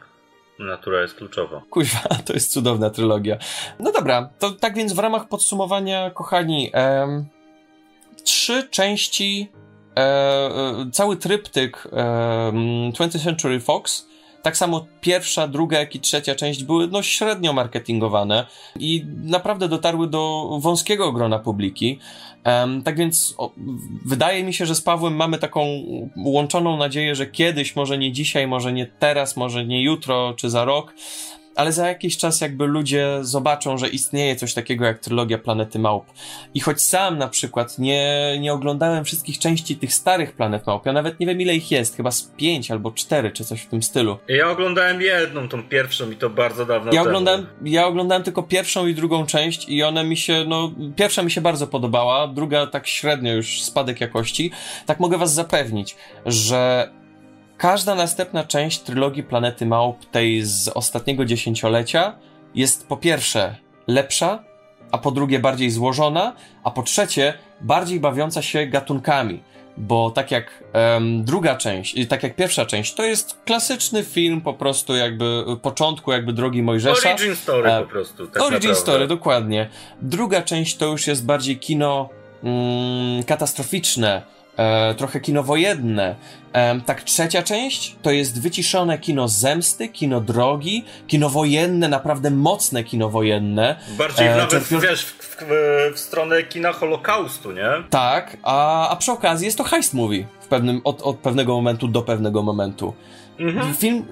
Natura 0.58 1.02
jest 1.02 1.14
kluczowa. 1.14 1.62
Kuźwa, 1.70 2.08
to 2.24 2.32
jest 2.32 2.52
cudowna 2.52 2.90
trylogia. 2.90 3.36
No 3.78 3.92
dobra, 3.92 4.30
to 4.38 4.50
tak 4.50 4.74
więc 4.74 4.92
w 4.92 4.98
ramach 4.98 5.28
podsumowania, 5.28 6.10
kochani, 6.10 6.70
em, 6.72 7.26
trzy 8.24 8.68
części 8.70 9.48
E, 9.48 9.63
e, 9.63 9.63
cały 10.92 11.16
tryptyk 11.16 11.88
e, 11.92 12.52
20th 12.92 13.24
Century 13.24 13.60
Fox, 13.60 14.06
tak 14.44 14.56
samo 14.56 14.86
pierwsza, 15.00 15.48
druga, 15.48 15.78
jak 15.78 15.94
i 15.94 16.00
trzecia 16.00 16.34
część 16.34 16.64
były 16.64 16.88
no 16.88 17.02
średnio 17.02 17.52
marketingowane 17.52 18.46
i 18.78 19.04
naprawdę 19.24 19.68
dotarły 19.68 20.08
do 20.08 20.48
wąskiego 20.60 21.12
grona 21.12 21.38
publiki. 21.38 21.98
Um, 22.46 22.82
tak 22.82 22.96
więc 22.96 23.34
o, 23.38 23.52
wydaje 24.04 24.44
mi 24.44 24.54
się, 24.54 24.66
że 24.66 24.74
z 24.74 24.80
Pawłem 24.80 25.16
mamy 25.16 25.38
taką 25.38 25.66
łączoną 26.24 26.76
nadzieję, 26.76 27.14
że 27.14 27.26
kiedyś, 27.26 27.76
może 27.76 27.98
nie 27.98 28.12
dzisiaj, 28.12 28.46
może 28.46 28.72
nie 28.72 28.86
teraz, 28.86 29.36
może 29.36 29.66
nie 29.66 29.82
jutro 29.82 30.34
czy 30.36 30.50
za 30.50 30.64
rok, 30.64 30.94
ale 31.56 31.72
za 31.72 31.88
jakiś 31.88 32.16
czas 32.16 32.40
jakby 32.40 32.66
ludzie 32.66 33.18
zobaczą, 33.20 33.78
że 33.78 33.88
istnieje 33.88 34.36
coś 34.36 34.54
takiego 34.54 34.84
jak 34.84 34.98
trylogia 34.98 35.38
Planety 35.38 35.78
Małp. 35.78 36.04
I 36.54 36.60
choć 36.60 36.82
sam 36.82 37.18
na 37.18 37.28
przykład 37.28 37.78
nie, 37.78 38.36
nie 38.40 38.52
oglądałem 38.52 39.04
wszystkich 39.04 39.38
części 39.38 39.76
tych 39.76 39.94
starych 39.94 40.32
Planet 40.32 40.66
Małp, 40.66 40.86
ja 40.86 40.92
nawet 40.92 41.20
nie 41.20 41.26
wiem 41.26 41.40
ile 41.40 41.54
ich 41.54 41.70
jest, 41.70 41.96
chyba 41.96 42.10
z 42.10 42.22
pięć 42.22 42.70
albo 42.70 42.90
cztery, 42.90 43.30
czy 43.30 43.44
coś 43.44 43.62
w 43.62 43.66
tym 43.66 43.82
stylu. 43.82 44.18
Ja 44.28 44.50
oglądałem 44.50 45.02
jedną, 45.02 45.48
tą 45.48 45.62
pierwszą 45.62 46.10
i 46.10 46.16
to 46.16 46.30
bardzo 46.30 46.66
dawno 46.66 46.92
ja 46.92 46.92
temu. 46.92 47.08
Oglądałem, 47.08 47.46
ja 47.64 47.86
oglądałem 47.86 48.22
tylko 48.22 48.42
pierwszą 48.42 48.86
i 48.86 48.94
drugą 48.94 49.26
część 49.26 49.68
i 49.68 49.82
one 49.82 50.04
mi 50.04 50.16
się, 50.16 50.44
no, 50.48 50.72
pierwsza 50.96 51.22
mi 51.22 51.30
się 51.30 51.40
bardzo 51.40 51.66
podobała, 51.66 52.28
druga 52.28 52.66
tak 52.66 52.86
średnio 52.86 53.32
już 53.32 53.62
spadek 53.62 54.00
jakości. 54.00 54.50
Tak 54.86 55.00
mogę 55.00 55.18
was 55.18 55.34
zapewnić, 55.34 55.96
że 56.26 56.90
Każda 57.58 57.94
następna 57.94 58.44
część 58.44 58.80
trylogii 58.80 59.22
Planety 59.22 59.66
Małp, 59.66 60.04
tej 60.04 60.42
z 60.42 60.68
ostatniego 60.68 61.24
dziesięciolecia, 61.24 62.18
jest 62.54 62.88
po 62.88 62.96
pierwsze 62.96 63.56
lepsza, 63.86 64.44
a 64.90 64.98
po 64.98 65.10
drugie 65.10 65.38
bardziej 65.38 65.70
złożona, 65.70 66.32
a 66.64 66.70
po 66.70 66.82
trzecie 66.82 67.34
bardziej 67.60 68.00
bawiąca 68.00 68.42
się 68.42 68.66
gatunkami. 68.66 69.42
Bo 69.76 70.10
tak 70.10 70.30
jak 70.30 70.64
um, 70.74 71.24
druga 71.24 71.56
część, 71.56 71.96
tak 72.08 72.22
jak 72.22 72.36
pierwsza 72.36 72.66
część, 72.66 72.94
to 72.94 73.02
jest 73.02 73.40
klasyczny 73.44 74.04
film 74.04 74.40
po 74.40 74.54
prostu 74.54 74.96
jakby 74.96 75.44
początku 75.62 76.12
jakby 76.12 76.32
drogi 76.32 76.62
Mojżesza. 76.62 77.10
Origin 77.10 77.36
story 77.36 77.70
e, 77.70 77.80
po 77.80 77.86
prostu. 77.86 78.26
Tak 78.26 78.42
origin 78.42 78.54
naprawdę. 78.54 78.74
story, 78.74 79.06
dokładnie. 79.06 79.68
Druga 80.02 80.42
część 80.42 80.76
to 80.76 80.86
już 80.86 81.06
jest 81.06 81.26
bardziej 81.26 81.58
kino 81.58 82.08
mm, 82.44 83.22
katastroficzne, 83.22 84.22
e, 84.56 84.94
trochę 84.94 85.20
kino 85.20 85.42
wojenne. 85.42 86.14
E, 86.52 86.80
tak, 86.80 87.02
trzecia 87.02 87.42
część 87.42 87.96
to 88.02 88.10
jest 88.10 88.42
wyciszone 88.42 88.98
kino 88.98 89.28
zemsty, 89.28 89.88
kino 89.88 90.20
drogi, 90.20 90.84
kino 91.06 91.30
wojenne, 91.30 91.88
naprawdę 91.88 92.30
mocne 92.30 92.84
kino 92.84 93.10
wojenne. 93.10 93.76
Bardziej 93.98 94.26
e, 94.26 94.36
nawet, 94.36 94.64
wiesz, 94.68 95.04
w, 95.04 95.12
w, 95.12 95.36
w, 95.94 95.98
stronę 95.98 96.42
kina 96.42 96.72
Holokaustu, 96.72 97.52
nie? 97.52 97.70
Tak, 97.90 98.36
a, 98.42 98.88
a 98.88 98.96
przy 98.96 99.12
okazji 99.12 99.46
jest 99.46 99.58
to 99.58 99.64
heist 99.64 99.94
movie 99.94 100.26
w 100.40 100.46
pewnym, 100.46 100.80
od, 100.84 101.02
od 101.02 101.16
pewnego 101.16 101.54
momentu 101.54 101.88
do 101.88 102.02
pewnego 102.02 102.42
momentu. 102.42 102.94
Mhm. 103.38 103.74
Film 103.74 104.04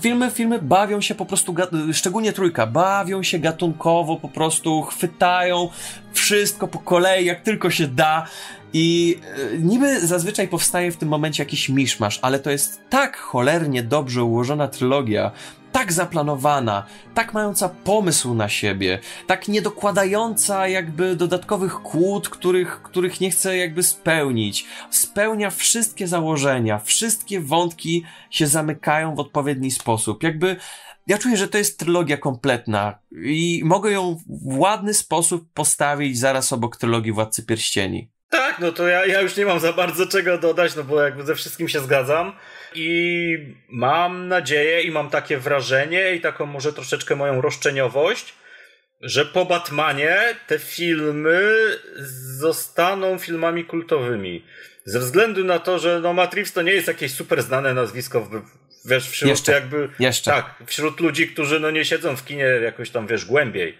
filmy, 0.00 0.30
filmy 0.30 0.58
bawią 0.62 1.00
się 1.00 1.14
po 1.14 1.26
prostu, 1.26 1.54
szczególnie 1.92 2.32
trójka, 2.32 2.66
bawią 2.66 3.22
się 3.22 3.38
gatunkowo, 3.38 4.16
po 4.16 4.28
prostu 4.28 4.82
chwytają 4.82 5.68
wszystko 6.12 6.68
po 6.68 6.78
kolei, 6.78 7.24
jak 7.24 7.42
tylko 7.42 7.70
się 7.70 7.86
da. 7.86 8.26
I 8.72 9.18
e, 9.54 9.58
niby 9.58 10.06
zazwyczaj 10.06 10.48
powstaje 10.48 10.92
w 10.92 10.96
tym 10.96 11.08
momencie 11.08 11.42
jakiś 11.42 11.68
miszmasz, 11.68 12.18
ale 12.22 12.38
to 12.38 12.50
jest 12.50 12.80
tak 12.90 13.16
cholernie 13.16 13.82
dobrze 13.82 14.24
ułożona 14.24 14.68
trylogia, 14.68 15.30
tak 15.72 15.92
zaplanowana, 15.92 16.86
tak 17.14 17.34
mająca 17.34 17.68
pomysł 17.68 18.34
na 18.34 18.48
siebie, 18.48 18.98
tak 19.26 19.48
nie 19.48 19.62
dokładająca 19.62 20.68
jakby 20.68 21.16
dodatkowych 21.16 21.74
kłód, 21.74 22.28
których, 22.28 22.82
których 22.82 23.20
nie 23.20 23.30
chce 23.30 23.56
jakby 23.56 23.82
spełnić. 23.82 24.66
Spełnia 24.90 25.50
wszystkie 25.50 26.08
założenia, 26.08 26.78
wszystkie 26.78 27.40
wątki 27.40 28.04
się 28.30 28.46
zamykają 28.46 29.14
w 29.14 29.20
odpowiedni 29.20 29.70
sposób. 29.70 30.22
Jakby 30.22 30.56
ja 31.06 31.18
czuję, 31.18 31.36
że 31.36 31.48
to 31.48 31.58
jest 31.58 31.78
trylogia 31.78 32.16
kompletna 32.16 32.98
i 33.12 33.62
mogę 33.64 33.90
ją 33.90 34.16
w 34.26 34.58
ładny 34.58 34.94
sposób 34.94 35.48
postawić 35.54 36.18
zaraz 36.18 36.52
obok 36.52 36.76
trylogii 36.76 37.12
Władcy 37.12 37.42
Pierścieni. 37.42 38.10
Tak, 38.30 38.58
no 38.58 38.72
to 38.72 38.88
ja, 38.88 39.06
ja 39.06 39.20
już 39.20 39.36
nie 39.36 39.46
mam 39.46 39.60
za 39.60 39.72
bardzo 39.72 40.06
czego 40.06 40.38
dodać, 40.38 40.76
no 40.76 40.84
bo 40.84 41.02
jakby 41.02 41.24
ze 41.24 41.34
wszystkim 41.34 41.68
się 41.68 41.80
zgadzam. 41.80 42.32
I 42.74 43.38
mam 43.68 44.28
nadzieję 44.28 44.82
i 44.82 44.90
mam 44.90 45.10
takie 45.10 45.38
wrażenie 45.38 46.14
i 46.14 46.20
taką 46.20 46.46
może 46.46 46.72
troszeczkę 46.72 47.16
moją 47.16 47.40
roszczeniowość, 47.40 48.34
że 49.00 49.26
po 49.26 49.44
Batmanie 49.44 50.18
te 50.46 50.58
filmy 50.58 51.40
zostaną 52.38 53.18
filmami 53.18 53.64
kultowymi. 53.64 54.44
Ze 54.84 54.98
względu 54.98 55.44
na 55.44 55.58
to, 55.58 55.78
że 55.78 56.00
no 56.00 56.12
Matrix 56.12 56.52
to 56.52 56.62
nie 56.62 56.72
jest 56.72 56.88
jakieś 56.88 57.12
super 57.12 57.42
znane 57.42 57.74
nazwisko 57.74 58.20
w, 58.20 58.42
wiesz, 58.84 59.10
wśród 59.10 59.30
Jeszcze. 59.30 59.52
jakby... 59.52 59.88
Jeszcze. 59.98 60.30
Tak, 60.30 60.54
wśród 60.66 61.00
ludzi, 61.00 61.28
którzy 61.28 61.60
no 61.60 61.70
nie 61.70 61.84
siedzą 61.84 62.16
w 62.16 62.24
kinie 62.24 62.44
jakoś 62.44 62.90
tam, 62.90 63.06
wiesz, 63.06 63.24
głębiej. 63.24 63.78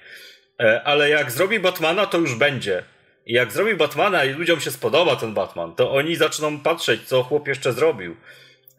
E, 0.60 0.82
Ale 0.84 1.10
jak 1.10 1.30
zrobi 1.30 1.60
Batmana, 1.60 2.06
to 2.06 2.18
już 2.18 2.34
będzie. 2.34 2.82
I 3.28 3.32
jak 3.32 3.52
zrobi 3.52 3.74
Batmana 3.74 4.24
i 4.24 4.32
ludziom 4.32 4.60
się 4.60 4.70
spodoba 4.70 5.16
ten 5.16 5.34
Batman, 5.34 5.74
to 5.74 5.92
oni 5.92 6.16
zaczną 6.16 6.60
patrzeć, 6.60 7.02
co 7.02 7.22
chłop 7.22 7.48
jeszcze 7.48 7.72
zrobił. 7.72 8.16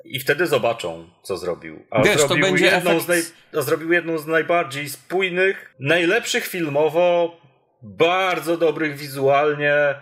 I 0.06 0.20
wtedy 0.20 0.48
zobaczą, 0.48 1.10
co 1.24 1.38
zrobił. 1.38 1.86
A, 1.90 2.04
Wiesz, 2.04 2.22
to 2.22 2.28
zrobił, 2.28 2.46
będzie 2.46 2.66
jedną 2.66 2.92
efekt- 2.92 3.04
z 3.04 3.08
naj... 3.08 3.22
a 3.58 3.62
zrobił 3.62 3.94
jedną 3.94 4.18
z 4.18 4.28
najbardziej 4.28 4.90
spójnych, 4.90 5.76
najlepszych 5.80 6.48
filmowo, 6.48 7.38
bardzo 7.82 8.58
dobrych 8.58 8.98
wizualnie 8.98 9.96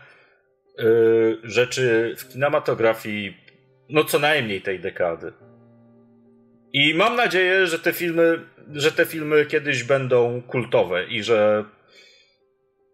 yy, 0.77 1.39
rzeczy 1.43 2.15
w 2.17 2.27
kinematografii, 2.27 3.37
no 3.89 4.03
co 4.03 4.19
najmniej 4.19 4.61
tej 4.61 4.79
dekady. 4.79 5.33
I 6.73 6.93
mam 6.93 7.15
nadzieję, 7.15 7.67
że 7.67 7.79
te 7.79 7.93
filmy, 7.93 8.39
że 8.73 8.91
te 8.91 9.05
filmy 9.05 9.45
kiedyś 9.45 9.83
będą 9.83 10.41
kultowe 10.41 11.05
i 11.05 11.23
że 11.23 11.65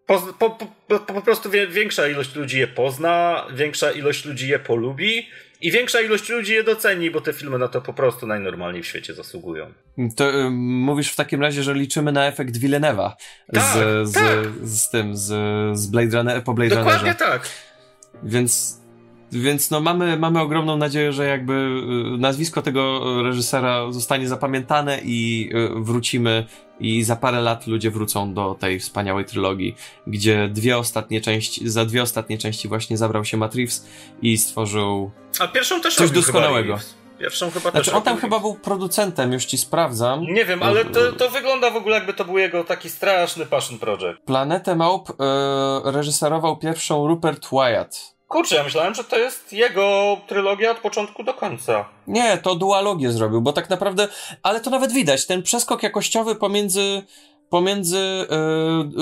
po, 0.06 0.20
po, 0.38 0.50
po, 0.88 0.98
po 0.98 1.22
prostu 1.22 1.50
większa 1.70 2.08
ilość 2.08 2.34
ludzi 2.34 2.58
je 2.58 2.66
pozna, 2.66 3.44
większa 3.54 3.90
ilość 3.92 4.24
ludzi 4.24 4.48
je 4.48 4.58
polubi 4.58 5.28
i 5.60 5.70
większa 5.70 6.00
ilość 6.00 6.28
ludzi 6.28 6.52
je 6.52 6.64
doceni, 6.64 7.10
bo 7.10 7.20
te 7.20 7.32
filmy 7.32 7.58
na 7.58 7.68
to 7.68 7.80
po 7.80 7.92
prostu 7.92 8.26
najnormalniej 8.26 8.82
w 8.82 8.86
świecie 8.86 9.14
zasługują. 9.14 9.72
To 10.16 10.40
y, 10.40 10.50
mówisz 10.50 11.10
w 11.12 11.16
takim 11.16 11.40
razie, 11.42 11.62
że 11.62 11.74
liczymy 11.74 12.12
na 12.12 12.26
efekt 12.26 12.56
Villeneuve'a 12.56 13.10
Tak, 13.54 13.62
z, 13.62 14.08
z, 14.08 14.12
tak. 14.12 14.24
z 14.62 14.90
tym, 14.90 15.16
z, 15.16 15.26
z 15.78 15.86
Blade 15.86 16.16
Runner, 16.16 16.44
po 16.44 16.54
Blade 16.54 16.74
Dokładnie 16.76 16.98
Runnerze. 17.12 17.18
tak. 17.18 17.48
Więc, 18.22 18.80
więc 19.32 19.70
no 19.70 19.80
mamy, 19.80 20.16
mamy 20.16 20.40
ogromną 20.40 20.76
nadzieję, 20.76 21.12
że 21.12 21.26
jakby 21.26 21.52
y, 21.52 22.18
nazwisko 22.18 22.62
tego 22.62 23.02
reżysera 23.22 23.92
zostanie 23.92 24.28
zapamiętane 24.28 25.00
i 25.04 25.50
y, 25.54 25.84
wrócimy 25.84 26.46
i 26.80 27.04
za 27.04 27.16
parę 27.16 27.40
lat 27.40 27.66
ludzie 27.66 27.90
wrócą 27.90 28.34
do 28.34 28.56
tej 28.60 28.80
wspaniałej 28.80 29.24
trylogii, 29.24 29.76
gdzie 30.06 30.48
dwie 30.48 30.78
ostatnie 30.78 31.20
części, 31.20 31.68
za 31.68 31.84
dwie 31.84 32.02
ostatnie 32.02 32.38
części 32.38 32.68
właśnie 32.68 32.96
zabrał 32.96 33.24
się 33.24 33.36
Matt 33.36 33.54
Reeves 33.54 33.86
i 34.22 34.38
stworzył... 34.38 35.10
A 35.38 35.48
pierwszą 35.48 35.80
też 35.80 35.94
Coś 35.94 36.10
doskonałego. 36.10 36.78
Pierwszą 37.18 37.50
chyba 37.50 37.70
Znaczy 37.70 37.84
też 37.84 37.94
on 37.94 38.02
tam 38.02 38.18
chyba 38.18 38.40
był 38.40 38.54
producentem, 38.54 39.32
już 39.32 39.44
ci 39.44 39.58
sprawdzam. 39.58 40.22
Nie 40.22 40.44
wiem, 40.44 40.62
ale 40.62 40.84
to, 40.84 41.12
to 41.12 41.30
wygląda 41.30 41.70
w 41.70 41.76
ogóle 41.76 41.94
jakby 41.94 42.12
to 42.12 42.24
był 42.24 42.38
jego 42.38 42.64
taki 42.64 42.90
straszny 42.90 43.46
passion 43.46 43.78
project. 43.78 44.20
Planetę 44.24 44.76
Małp 44.76 45.10
y, 45.10 45.14
reżyserował 45.84 46.56
pierwszą 46.56 47.06
Rupert 47.06 47.48
Wyatt. 47.52 48.13
Kurczę, 48.34 48.56
ja 48.56 48.64
myślałem, 48.64 48.94
że 48.94 49.04
to 49.04 49.18
jest 49.18 49.52
jego 49.52 50.16
trylogia 50.26 50.70
od 50.70 50.78
początku 50.78 51.24
do 51.24 51.34
końca. 51.34 51.88
Nie, 52.06 52.38
to 52.38 52.54
dualogię 52.54 53.12
zrobił, 53.12 53.40
bo 53.42 53.52
tak 53.52 53.70
naprawdę, 53.70 54.08
ale 54.42 54.60
to 54.60 54.70
nawet 54.70 54.92
widać, 54.92 55.26
ten 55.26 55.42
przeskok 55.42 55.82
jakościowy 55.82 56.34
pomiędzy, 56.34 57.02
pomiędzy 57.50 57.98
e, 57.98 58.26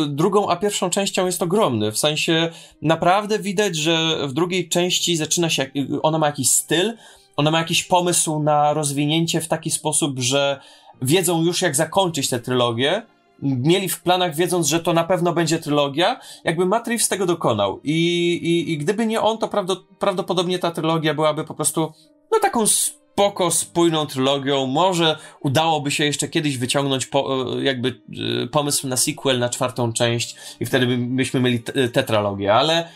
drugą 0.06 0.50
a 0.50 0.56
pierwszą 0.56 0.90
częścią 0.90 1.26
jest 1.26 1.42
ogromny. 1.42 1.92
W 1.92 1.98
sensie 1.98 2.50
naprawdę 2.82 3.38
widać, 3.38 3.76
że 3.76 4.26
w 4.28 4.32
drugiej 4.32 4.68
części 4.68 5.16
zaczyna 5.16 5.50
się, 5.50 5.66
ona 6.02 6.18
ma 6.18 6.26
jakiś 6.26 6.50
styl, 6.50 6.92
ona 7.36 7.50
ma 7.50 7.58
jakiś 7.58 7.84
pomysł 7.84 8.38
na 8.38 8.72
rozwinięcie 8.72 9.40
w 9.40 9.48
taki 9.48 9.70
sposób, 9.70 10.18
że 10.18 10.60
wiedzą 11.02 11.42
już 11.42 11.62
jak 11.62 11.76
zakończyć 11.76 12.28
tę 12.28 12.40
trylogię. 12.40 13.02
Mieli 13.42 13.88
w 13.88 14.02
planach, 14.02 14.34
wiedząc, 14.34 14.66
że 14.66 14.80
to 14.80 14.92
na 14.92 15.04
pewno 15.04 15.32
będzie 15.32 15.58
trylogia, 15.58 16.20
jakby 16.44 16.66
Matt 16.66 16.88
Reeves 16.88 17.08
tego 17.08 17.26
dokonał. 17.26 17.80
I, 17.84 17.96
i, 18.42 18.72
i 18.72 18.78
gdyby 18.78 19.06
nie 19.06 19.20
on, 19.20 19.38
to 19.38 19.48
prawdo, 19.48 19.76
prawdopodobnie 19.98 20.58
ta 20.58 20.70
trylogia 20.70 21.14
byłaby 21.14 21.44
po 21.44 21.54
prostu 21.54 21.92
no 22.32 22.38
taką 22.38 22.66
spoko, 22.66 23.50
spójną 23.50 24.06
trylogią. 24.06 24.66
Może 24.66 25.18
udałoby 25.40 25.90
się 25.90 26.04
jeszcze 26.04 26.28
kiedyś 26.28 26.58
wyciągnąć 26.58 27.06
po, 27.06 27.46
e, 27.58 27.62
jakby 27.62 28.02
e, 28.42 28.46
pomysł 28.46 28.88
na 28.88 28.96
sequel, 28.96 29.38
na 29.38 29.48
czwartą 29.48 29.92
część 29.92 30.36
i 30.60 30.66
wtedy 30.66 30.86
by- 30.86 30.96
byśmy 30.96 31.40
mieli 31.40 31.60
te- 31.60 31.88
tetralogię, 31.88 32.54
ale 32.54 32.88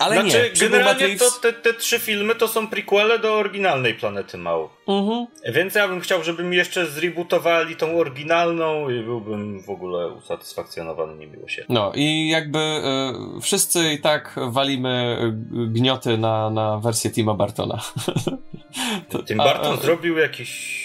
ale 0.00 0.20
znaczy, 0.20 0.50
nie. 0.54 0.60
Generalnie 0.60 1.06
Reeves- 1.08 1.18
to 1.18 1.30
te, 1.40 1.52
te 1.52 1.74
trzy 1.74 1.98
filmy 1.98 2.34
to 2.34 2.48
są 2.48 2.66
prequele 2.68 3.18
do 3.18 3.34
oryginalnej 3.34 3.94
Planety 3.94 4.38
Małp. 4.38 4.70
Mhm. 4.88 5.26
Więc 5.52 5.74
ja 5.74 5.88
bym 5.88 6.00
chciał, 6.00 6.24
żeby 6.24 6.44
mi 6.44 6.56
jeszcze 6.56 6.86
zrebootowali 6.86 7.76
tą 7.76 7.98
oryginalną 7.98 8.90
i 8.90 9.02
byłbym 9.02 9.62
w 9.62 9.70
ogóle 9.70 10.08
usatysfakcjonowany 10.08 11.16
niemiłosiernie. 11.18 11.74
No 11.74 11.92
i 11.94 12.28
jakby 12.28 12.58
e, 12.58 13.12
wszyscy 13.42 13.92
i 13.92 13.98
tak 13.98 14.34
walimy 14.48 15.18
gnioty 15.50 16.18
na, 16.18 16.50
na 16.50 16.78
wersję 16.78 17.10
Tima 17.10 17.34
Bartona. 17.34 17.80
To- 19.10 19.22
Tim 19.22 19.38
Burton 19.38 19.78
a- 19.78 19.82
zrobił 19.82 20.16
jakieś... 20.18 20.80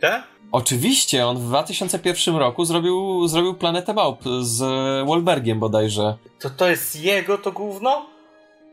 Te? 0.00 0.22
Oczywiście, 0.52 1.26
on 1.26 1.36
w 1.38 1.42
2001 1.44 2.36
roku 2.36 2.64
zrobił, 2.64 3.28
zrobił 3.28 3.54
Planetę 3.54 3.94
Małp 3.94 4.20
z 4.40 4.58
Wahlbergiem 5.08 5.58
bodajże. 5.60 6.16
To 6.40 6.50
to 6.50 6.68
jest 6.70 7.00
jego 7.02 7.38
to 7.38 7.52
gówno? 7.52 8.06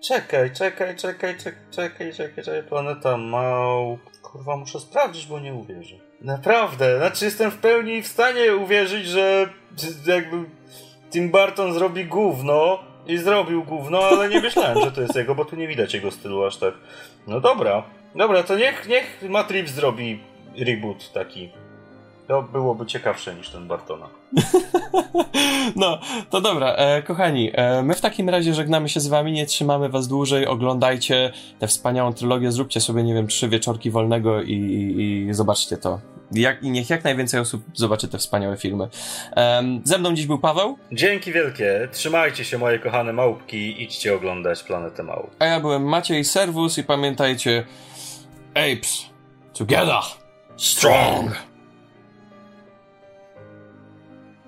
Czekaj, 0.02 0.52
czekaj, 0.54 0.96
czekaj, 0.96 1.38
czekaj, 1.38 1.56
czekaj, 1.72 2.14
czekaj, 2.14 2.44
czekaj, 2.44 2.64
Planeta 2.64 3.18
Małp. 3.18 4.00
Kurwa, 4.22 4.58
muszę 4.58 4.80
sprawdzić, 4.80 5.26
bo 5.28 5.40
nie 5.40 5.54
uwierzę. 5.54 5.96
Naprawdę, 6.22 6.98
znaczy 6.98 7.26
jestem 7.26 7.52
w 7.52 7.58
pełni 7.58 8.02
w 8.02 8.08
stanie 8.08 8.56
uwierzyć, 8.56 9.06
że 9.06 9.50
jakby 10.08 10.38
Tim 11.12 11.32
Burton 11.32 11.74
zrobi 11.74 12.06
gówno 12.06 12.80
i 13.08 13.18
zrobił 13.18 13.64
gówno, 13.64 14.00
ale 14.00 14.30
nie 14.30 14.42
myślałem, 14.42 14.82
że 14.82 14.92
to 14.92 15.02
jest 15.02 15.16
jego, 15.16 15.36
bo 15.36 15.46
tu 15.46 15.56
nie 15.56 15.68
widać 15.68 15.94
jego 15.94 16.12
stylu 16.12 16.44
aż 16.44 16.58
tak. 16.58 16.74
No 17.28 17.42
dobra, 17.42 17.84
dobra, 18.16 18.44
to 18.44 18.56
niech, 18.56 18.88
niech 18.88 19.22
Reeves 19.50 19.72
zrobi 19.72 20.20
reboot 20.58 21.12
taki. 21.14 21.50
To 22.28 22.42
byłoby 22.44 22.86
ciekawsze 22.86 23.36
niż 23.36 23.50
ten 23.50 23.68
Bartona. 23.68 24.08
No, 25.76 26.00
to 26.30 26.42
dobra, 26.42 26.74
e, 26.74 27.02
kochani, 27.02 27.52
e, 27.54 27.84
my 27.84 27.94
w 27.96 28.02
takim 28.02 28.30
razie 28.30 28.54
żegnamy 28.54 28.90
się 28.90 29.00
z 29.00 29.08
wami, 29.08 29.32
nie 29.32 29.46
trzymamy 29.46 29.90
was 29.90 30.08
dłużej, 30.08 30.48
oglądajcie 30.48 31.32
tę 31.60 31.68
wspaniałą 31.68 32.14
trylogię, 32.14 32.52
zróbcie 32.52 32.82
sobie, 32.82 33.04
nie 33.04 33.14
wiem, 33.14 33.28
trzy 33.28 33.50
wieczorki 33.50 33.92
wolnego 33.92 34.42
i, 34.42 34.52
i, 34.52 35.28
i 35.28 35.34
zobaczcie 35.34 35.78
to. 35.78 36.00
Jak, 36.32 36.64
I 36.64 36.72
niech 36.72 36.90
jak 36.90 37.04
najwięcej 37.04 37.40
osób 37.40 37.64
zobaczy 37.74 38.08
te 38.08 38.18
wspaniałe 38.18 38.58
filmy. 38.58 38.88
Em, 39.36 39.82
ze 39.84 39.98
mną 39.98 40.14
dziś 40.14 40.26
był 40.26 40.40
Paweł, 40.40 40.78
Dzięki 40.92 41.32
wielkie. 41.32 41.88
Trzymajcie 41.92 42.46
się, 42.46 42.58
moje 42.58 42.80
kochane 42.80 43.14
małpki. 43.14 43.84
Idźcie 43.84 44.16
oglądać 44.16 44.64
Planetę 44.64 45.04
Małp. 45.04 45.36
a 45.40 45.46
ja 45.46 45.60
byłem 45.60 45.84
Maciej 45.84 46.24
Serwus 46.24 46.78
i 46.78 46.84
pamiętajcie, 46.84 47.66
apes, 48.54 49.06
together, 49.58 50.02
strong! 50.58 51.57